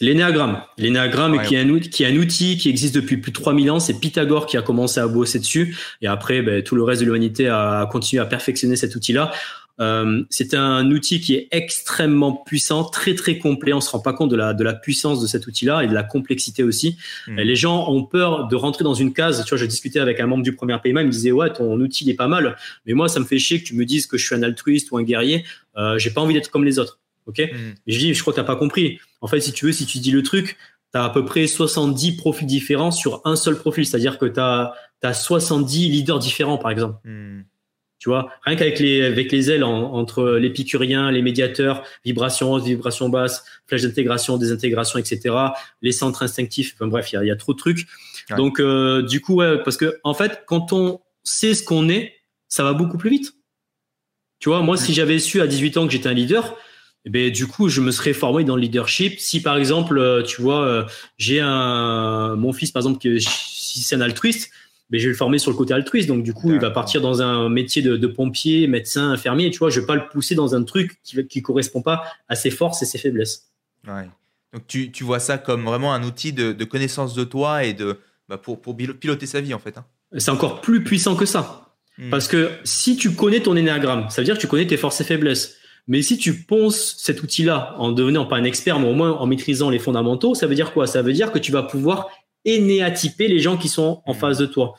[0.00, 0.60] L'énéagramme.
[0.78, 3.80] L'énéagramme qui, est un, qui est un outil qui existe depuis plus de 3000 ans.
[3.80, 5.76] C'est Pythagore qui a commencé à bosser dessus.
[6.02, 9.32] Et après, ben, tout le reste de l'humanité a continué à perfectionner cet outil-là.
[9.80, 13.72] Euh, c'est un outil qui est extrêmement puissant, très très complet.
[13.72, 15.94] On se rend pas compte de la de la puissance de cet outil-là et de
[15.94, 16.96] la complexité aussi.
[17.26, 17.36] Hmm.
[17.38, 19.42] Les gens ont peur de rentrer dans une case.
[19.44, 21.78] Tu vois, je discutais avec un membre du premier paiement, il me disait ouais, ton
[21.80, 22.56] outil est pas mal,
[22.86, 24.92] mais moi ça me fait chier que tu me dises que je suis un altruiste
[24.92, 25.44] ou un guerrier.
[25.76, 27.00] Euh, J'ai pas envie d'être comme les autres.
[27.26, 27.74] Ok hmm.
[27.86, 28.98] Je dis, je crois que t'as pas compris.
[29.20, 30.56] En fait, si tu veux, si tu dis le truc,
[30.92, 33.86] tu as à peu près 70 profils différents sur un seul profil.
[33.86, 36.96] C'est-à-dire que tu as, as, 70 leaders différents, par exemple.
[37.08, 37.42] Hmm.
[37.98, 43.08] Tu vois, rien qu'avec les avec les ailes entre l'épicurien, les médiateurs, vibration haute, vibration
[43.08, 45.34] basse, flash d'intégration, désintégration, etc.
[45.80, 46.74] Les centres instinctifs.
[46.74, 47.86] Enfin bref, il y a, y a, trop de trucs.
[48.36, 52.12] Donc euh, du coup, ouais, parce que en fait, quand on sait ce qu'on est,
[52.48, 53.32] ça va beaucoup plus vite.
[54.38, 56.58] Tu vois, moi, si j'avais su à 18 ans que j'étais un leader,
[57.06, 59.18] eh ben du coup, je me serais formé dans le leadership.
[59.18, 60.84] Si par exemple, euh, tu vois, euh,
[61.18, 64.50] j'ai un mon fils par exemple qui si c'est un altruiste,
[64.90, 66.08] mais je vais le former sur le côté altruiste.
[66.08, 69.50] Donc, du coup, il va partir dans un métier de, pompier, médecin, infirmier.
[69.50, 72.36] Tu vois, je vais pas le pousser dans un truc qui, qui correspond pas à
[72.36, 73.50] ses forces et ses faiblesses.
[73.86, 74.08] Ouais.
[74.52, 77.98] Donc, tu, tu vois ça comme vraiment un outil de, connaissance de toi et de,
[78.28, 79.78] bah, pour, pour piloter sa vie, en fait.
[79.78, 79.84] Hein.
[80.16, 81.74] C'est encore plus puissant que ça.
[81.98, 82.10] Hmm.
[82.10, 85.00] Parce que si tu connais ton énéagramme, ça veut dire que tu connais tes forces
[85.00, 85.56] et faiblesses.
[85.86, 89.26] Mais si tu ponces cet outil-là en devenant pas un expert, mais au moins en
[89.26, 90.86] maîtrisant les fondamentaux, ça veut dire quoi?
[90.86, 92.08] Ça veut dire que tu vas pouvoir
[92.44, 94.74] énéatyper les gens qui sont en face de toi.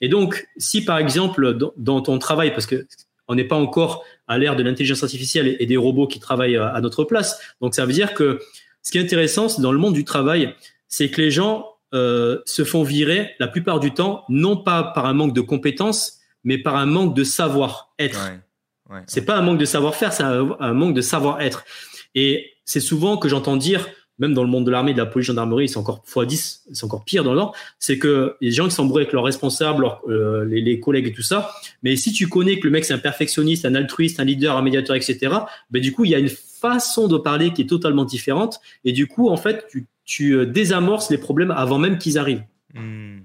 [0.00, 2.86] Et donc, si par exemple dans, ton travail, parce que
[3.28, 6.80] on n'est pas encore à l'ère de l'intelligence artificielle et des robots qui travaillent à
[6.80, 8.40] notre place, donc ça veut dire que
[8.82, 10.54] ce qui est intéressant, c'est dans le monde du travail,
[10.88, 15.06] c'est que les gens euh, se font virer la plupart du temps, non pas par
[15.06, 18.18] un manque de compétences, mais par un manque de savoir-être.
[18.18, 18.40] Ouais,
[19.06, 21.64] c'est pas un manque de savoir-faire, c'est un, un manque de savoir-être.
[22.14, 25.26] Et c'est souvent que j'entends dire même dans le monde de l'armée, de la police,
[25.26, 28.66] gendarmerie, c'est encore fois 10, c'est encore pire dans le nord, c'est que les gens
[28.66, 31.50] qui s'embrouillent avec leurs responsables, euh, les, collègues et tout ça,
[31.82, 34.62] mais si tu connais que le mec c'est un perfectionniste, un altruiste, un leader, un
[34.62, 35.34] médiateur, etc.,
[35.70, 38.92] ben du coup, il y a une façon de parler qui est totalement différente, et
[38.92, 39.66] du coup, en fait,
[40.04, 42.44] tu, euh, désamorces les problèmes avant même qu'ils arrivent.
[42.74, 43.20] Hmm.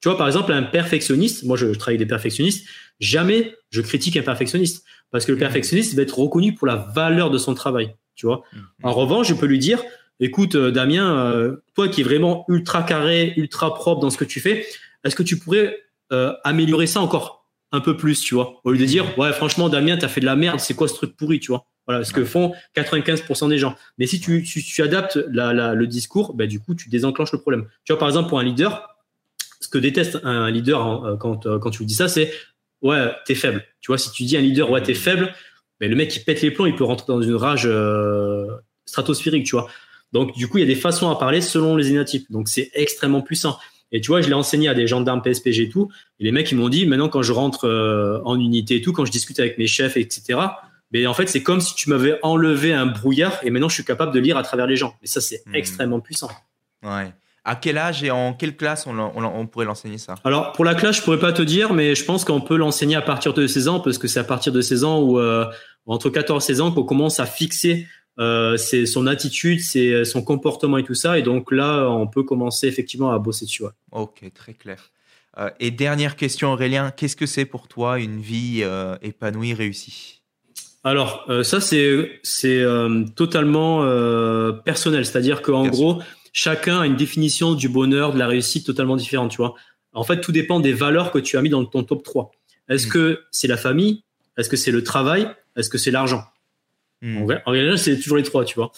[0.00, 2.64] Tu vois, par exemple, un perfectionniste, moi je, travaille avec des perfectionnistes,
[3.00, 5.40] jamais je critique un perfectionniste, parce que le hmm.
[5.40, 7.94] perfectionniste va être reconnu pour la valeur de son travail.
[8.14, 8.42] Tu vois.
[8.52, 8.86] Hmm.
[8.86, 9.82] En revanche, je peux lui dire,
[10.20, 14.24] écoute euh, Damien, euh, toi qui es vraiment ultra carré, ultra propre dans ce que
[14.24, 14.66] tu fais,
[15.04, 15.78] est-ce que tu pourrais
[16.12, 19.68] euh, améliorer ça encore un peu plus, tu vois, au lieu de dire ouais franchement
[19.68, 21.66] Damien t'as fait de la merde, c'est quoi ce truc pourri, tu vois?
[21.86, 23.74] Voilà ce que font 95% des gens.
[23.96, 27.66] Mais si tu, tu, adaptes le discours, bah, du coup tu désenclenches le problème.
[27.84, 28.96] Tu vois par exemple pour un leader,
[29.60, 32.30] ce que déteste un leader quand, quand tu lui dis ça, c'est
[32.82, 33.64] ouais t'es faible.
[33.80, 35.32] Tu vois si tu dis à un leader ouais t'es faible,
[35.80, 37.68] mais le mec qui pète les plombs, il peut rentrer dans une rage
[38.86, 39.68] stratosphérique, tu vois.
[40.12, 42.30] Donc, du coup, il y a des façons à parler selon les énotypes.
[42.30, 43.58] Donc, c'est extrêmement puissant.
[43.92, 45.90] Et tu vois, je l'ai enseigné à des gendarmes PSPG et tout.
[46.18, 48.92] Et les mecs, ils m'ont dit, maintenant, quand je rentre euh, en unité et tout,
[48.92, 50.40] quand je discute avec mes chefs, etc.,
[50.90, 53.84] mais en fait, c'est comme si tu m'avais enlevé un brouillard et maintenant, je suis
[53.84, 54.96] capable de lire à travers les gens.
[55.02, 55.54] Et ça, c'est hmm.
[55.54, 56.30] extrêmement puissant.
[56.82, 57.12] Ouais.
[57.44, 60.16] À quel âge et en quelle classe on, on pourrait l'enseigner ça?
[60.24, 62.96] Alors pour la classe, je pourrais pas te dire, mais je pense qu'on peut l'enseigner
[62.96, 65.46] à partir de 16 ans parce que c'est à partir de 16 ans ou euh,
[65.86, 67.86] entre 14 et 16 ans qu'on commence à fixer
[68.20, 71.20] euh, c'est son attitude, c'est son comportement et tout ça.
[71.20, 73.62] Et donc là, on peut commencer effectivement à bosser dessus.
[73.92, 74.90] Ok, très clair.
[75.38, 78.64] Euh, et dernière question, Aurélien, qu'est-ce que c'est pour toi une vie
[79.02, 80.16] épanouie, réussie?
[80.84, 82.64] Alors ça c'est c'est
[83.14, 83.82] totalement
[84.64, 89.30] personnel, c'est-à-dire qu'en gros chacun a une définition du bonheur, de la réussite totalement différente,
[89.30, 89.54] tu vois.
[89.92, 92.30] En fait, tout dépend des valeurs que tu as mis dans ton top 3.
[92.68, 92.90] Est-ce mm.
[92.90, 94.04] que c'est la famille?
[94.36, 95.28] Est-ce que c'est le travail?
[95.56, 96.22] Est-ce que c'est l'argent?
[97.00, 97.30] Hmm.
[97.46, 98.72] En réalité, c'est toujours les trois, tu vois.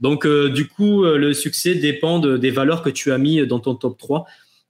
[0.00, 3.60] Donc, euh, du coup, euh, le succès dépend des valeurs que tu as mis dans
[3.60, 4.26] ton top 3.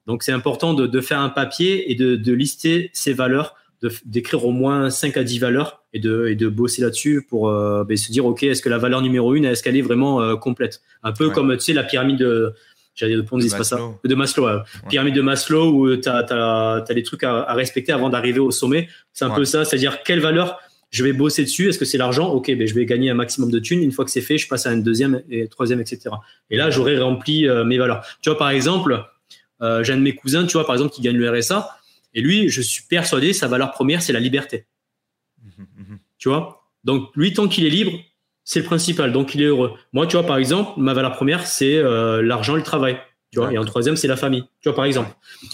[0.07, 3.57] Donc, c'est important de, faire un papier et de, lister ces valeurs,
[4.05, 7.85] d'écrire au moins 5 à 10 valeurs et de, et de bosser là-dessus pour euh,
[7.85, 10.83] ben, se dire, OK, est-ce que la valeur numéro 1, est-ce qu'elle est vraiment complète?
[11.03, 12.27] Un peu comme, tu sais, la pyramide
[12.95, 13.79] J'allais de Ponzi, c'est pas ça?
[14.05, 14.47] De Maslow,
[14.91, 18.89] pyramide de Maslow où tu as, as, des trucs à, respecter avant d'arriver au sommet.
[19.15, 20.61] C'est un peu ça, c'est-à-dire quelle valeur
[20.91, 21.71] je vais bosser dessus?
[21.71, 22.29] Est-ce que c'est l'argent?
[22.29, 23.83] Ok, ben je vais gagner un maximum de thunes.
[23.83, 26.11] Une fois que c'est fait, je passe à une deuxième et troisième, etc.
[26.51, 28.05] Et là, j'aurai rempli euh, mes valeurs.
[28.21, 29.03] Tu vois, par exemple,
[29.63, 31.71] euh, j'ai un de mes cousins, tu vois, par exemple, qui gagne le RSA.
[32.15, 34.67] Et lui, je suis persuadé, sa valeur première, c'est la liberté.
[35.43, 35.99] Mmh, mmh, mmh.
[36.19, 36.63] Tu vois?
[36.85, 37.93] Donc, lui, tant qu'il est libre,
[38.45, 39.13] c'est le principal.
[39.13, 39.75] Donc, il est heureux.
[39.93, 42.99] Moi, tu vois, par exemple, ma valeur première, c'est euh, l'argent et le travail.
[43.31, 44.45] Tu vois, et en troisième, c'est la famille.
[44.61, 45.11] Tu vois, par exemple.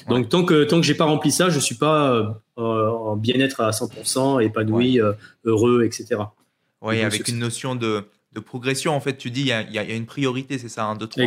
[0.09, 3.61] Donc, tant que tant que j'ai pas rempli ça, je suis pas euh, en bien-être
[3.61, 5.13] à 100%, épanoui, euh,
[5.45, 6.23] heureux, etc.
[6.81, 9.79] Oui, avec une notion de, de, progression, en fait, tu dis, il y a, y
[9.79, 11.25] a, une priorité, c'est ça, un, deux, trois.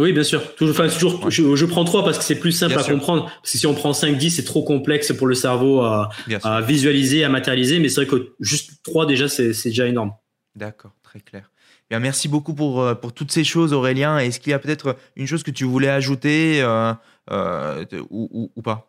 [0.00, 0.54] Oui, bien sûr.
[0.54, 3.24] Toujours, enfin, toujours, je, prends trois parce que c'est plus simple à comprendre.
[3.24, 6.10] Parce que si on prend 5, 10, c'est trop complexe pour le cerveau à,
[6.42, 7.78] à visualiser, à matérialiser.
[7.78, 10.12] Mais c'est vrai que juste trois, déjà, c'est déjà énorme.
[10.56, 11.50] D'accord, très clair
[11.98, 14.18] merci beaucoup pour, euh, pour toutes ces choses, Aurélien.
[14.18, 16.92] Est-ce qu'il y a peut-être une chose que tu voulais ajouter euh,
[17.30, 18.88] euh, ou, pas?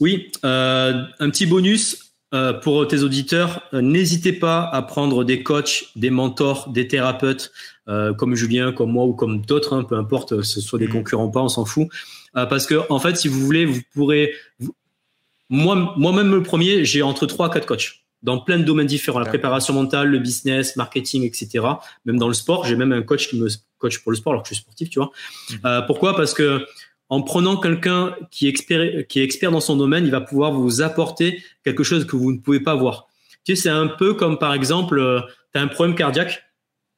[0.00, 2.09] Oui, un petit bonus
[2.62, 3.62] pour tes auditeurs.
[3.72, 7.52] N'hésitez pas à prendre des coachs, des mentors, des thérapeutes
[7.86, 10.92] comme Julien, comme moi ou comme d'autres, hein, peu importe, ce soit des mmh.
[10.92, 11.88] concurrents pas, on s'en fout.
[12.34, 14.32] parce que en fait, si vous voulez, vous pourrez.
[15.48, 19.18] moi, moi-même le premier, j'ai entre 3 à 4 coachs dans plein de domaines différents,
[19.18, 21.64] la préparation mentale, le business, marketing, etc.
[22.04, 24.42] Même dans le sport, j'ai même un coach qui me coach pour le sport alors
[24.42, 25.10] que je suis sportif, tu vois.
[25.64, 26.14] Euh, pourquoi?
[26.14, 26.66] Parce que
[27.10, 30.52] en prenant quelqu'un qui est expert, qui est expert dans son domaine, il va pouvoir
[30.52, 33.08] vous apporter quelque chose que vous ne pouvez pas voir.
[33.44, 35.20] Tu sais, c'est un peu comme par exemple, euh,
[35.52, 36.42] tu as un problème cardiaque,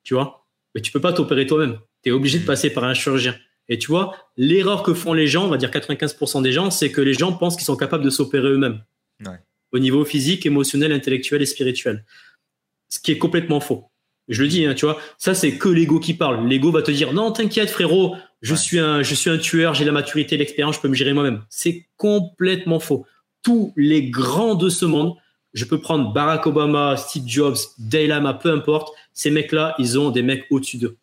[0.05, 1.79] tu vois, mais tu peux pas t'opérer toi-même.
[2.05, 3.35] Tu es obligé de passer par un chirurgien.
[3.69, 6.93] Et tu vois, l'erreur que font les gens, on va dire 95% des gens, c'est
[6.93, 8.83] que les gens pensent qu'ils sont capables de s'opérer eux-mêmes.
[9.25, 9.39] Ouais
[9.73, 12.05] au niveau physique, émotionnel, intellectuel et spirituel.
[12.89, 13.91] Ce qui est complètement faux.
[14.29, 16.49] Je le dis, hein, tu vois, ça c'est que l'ego qui parle.
[16.49, 19.85] L'ego va te dire non, t'inquiète frérot, je suis un, je suis un tueur, j'ai
[19.85, 21.43] la maturité, l'expérience, je peux me gérer moi-même.
[21.49, 23.07] C'est complètement faux.
[23.43, 25.14] Tous les grands de ce monde,
[25.53, 30.11] je peux prendre Barack Obama, Steve Jobs, Dalai Lama, peu importe, ces mecs-là, ils ont
[30.11, 30.97] des mecs au-dessus d'eux.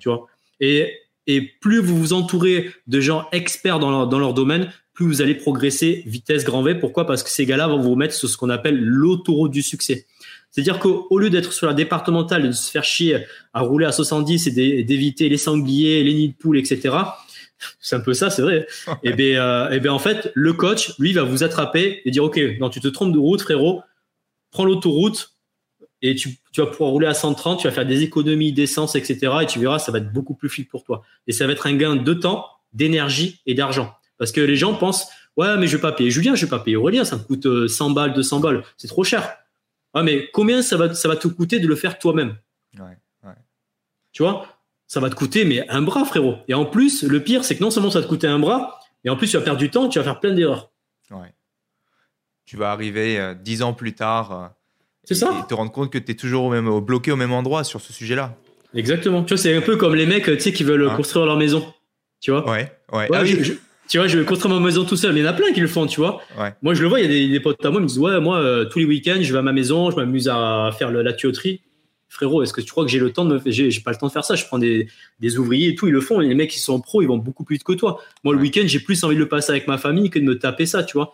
[0.00, 0.26] Tu vois.
[0.58, 0.92] Et
[1.26, 5.22] et plus vous vous entourez de gens experts dans leur, dans leur domaine, plus vous
[5.22, 6.74] allez progresser vitesse grand V.
[6.74, 7.06] Pourquoi?
[7.06, 10.06] Parce que ces gars-là vont vous mettre sur ce qu'on appelle l'autoroute du succès.
[10.50, 13.92] C'est-à-dire qu'au lieu d'être sur la départementale et de se faire chier à rouler à
[13.92, 16.96] 70 et d'éviter les sangliers, les nids de poules, etc.,
[17.80, 18.66] c'est un peu ça, c'est vrai.
[18.88, 22.24] et eh bien, euh, bien, en fait, le coach, lui, va vous attraper et dire,
[22.24, 23.82] OK, non, tu te trompes de route, frérot,
[24.50, 25.34] prends l'autoroute
[26.02, 29.32] et tu, tu, vas pouvoir rouler à 130, tu vas faire des économies d'essence, etc.
[29.42, 31.02] Et tu verras, ça va être beaucoup plus fluide pour toi.
[31.26, 33.92] Et ça va être un gain de temps, d'énergie et d'argent.
[34.18, 36.58] Parce que les gens pensent, ouais, mais je vais pas payer Julien, je vais pas
[36.58, 39.36] payer Aurélien, ça me coûte 100 euh, balles, 200 balles, c'est trop cher.
[39.94, 42.36] Ouais, mais combien ça va, ça va te coûter de le faire toi-même
[42.78, 43.34] ouais, ouais.
[44.12, 44.46] Tu vois
[44.86, 46.36] Ça va te coûter, mais un bras, frérot.
[46.48, 48.78] Et en plus, le pire, c'est que non seulement ça va te coûter un bras,
[49.04, 50.70] mais en plus, tu vas perdre du temps, tu vas faire plein d'erreurs.
[51.10, 51.34] Ouais.
[52.44, 54.32] Tu vas arriver euh, dix ans plus tard.
[54.32, 54.46] Euh,
[55.04, 55.32] c'est ça.
[55.42, 57.80] Et te rendre compte que tu es toujours au même, bloqué au même endroit sur
[57.80, 58.36] ce sujet-là.
[58.74, 59.24] Exactement.
[59.24, 61.36] Tu vois, c'est un peu comme les mecs, tu sais, qui veulent hein construire leur
[61.36, 61.72] maison.
[62.20, 63.08] Tu vois Ouais, ouais.
[63.12, 63.58] ah, oui
[63.90, 65.12] tu vois, je vais construire ma maison tout seul.
[65.12, 66.22] Mais il y en a plein qui le font, tu vois.
[66.62, 68.20] Moi, je le vois, il y a des, potes à moi qui me disent, ouais,
[68.20, 71.12] moi, euh, tous les week-ends, je vais à ma maison, je m'amuse à faire la
[71.12, 71.60] tuyauterie.
[72.08, 74.06] Frérot, est-ce que tu crois que j'ai le temps de me j'ai, pas le temps
[74.06, 74.36] de faire ça?
[74.36, 74.86] Je prends des,
[75.38, 76.20] ouvriers et tout, ils le font.
[76.20, 78.00] les mecs qui sont pros, ils vont beaucoup plus vite que toi.
[78.22, 80.38] Moi, le week-end, j'ai plus envie de le passer avec ma famille que de me
[80.38, 81.12] taper ça, tu vois.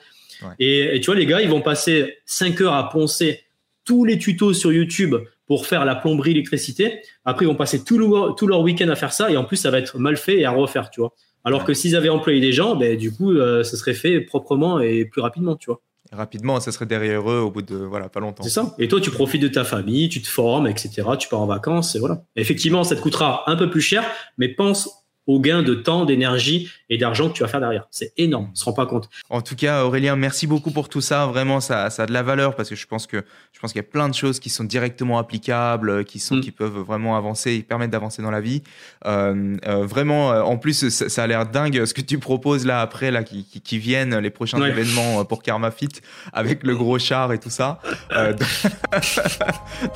[0.59, 3.41] Et, tu vois, les gars, ils vont passer 5 heures à poncer
[3.87, 5.16] tous les tutos sur YouTube
[5.47, 7.01] pour faire la plomberie, l'électricité.
[7.24, 9.31] Après, ils vont passer tout, tout leur week-end à faire ça.
[9.31, 11.14] Et en plus, ça va être mal fait et à refaire, tu vois.
[11.47, 14.80] Alors que s'ils avaient employé des gens, ben, du coup, euh, ça serait fait proprement
[14.80, 15.80] et plus rapidement, tu vois.
[16.11, 18.42] rapidement, ça serait derrière eux au bout de voilà pas longtemps.
[18.42, 18.74] C'est ça.
[18.78, 21.03] Et toi, tu profites de ta famille, tu te formes, etc.
[21.18, 22.24] Tu pars en vacances et voilà.
[22.34, 24.05] Effectivement, ça te coûtera un peu plus cher,
[24.38, 25.83] mais pense au gain de mm.
[25.83, 27.87] temps, d'énergie et d'argent que tu vas faire derrière.
[27.91, 29.09] C'est énorme, on se rend pas compte.
[29.29, 31.27] En tout cas, Aurélien, merci beaucoup pour tout ça.
[31.27, 33.81] Vraiment, ça, ça a de la valeur parce que je pense que je pense qu'il
[33.81, 36.41] y a plein de choses qui sont directement applicables, qui sont, mm.
[36.43, 38.62] qui peuvent vraiment avancer et permettre d'avancer dans la vie.
[39.07, 42.81] Euh, euh, vraiment, euh, en plus, ça, a l'air dingue ce que tu proposes là
[42.81, 45.89] après, là, qui, viennent les prochains événements pour Karma Fit
[46.33, 47.81] avec le gros char et tout ça.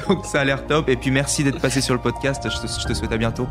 [0.08, 0.24] Donc...
[0.24, 0.88] ça a l'air top.
[0.88, 2.42] Et puis merci d'être passé sur le podcast.
[2.44, 3.46] Je te, je te souhaite à bientôt.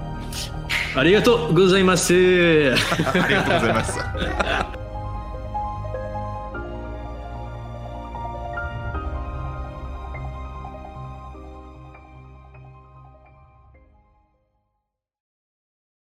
[0.95, 1.37] Allez, bientôt.
[1.51, 2.13] Go ございます。
[2.13, 4.88] ありがとうございます。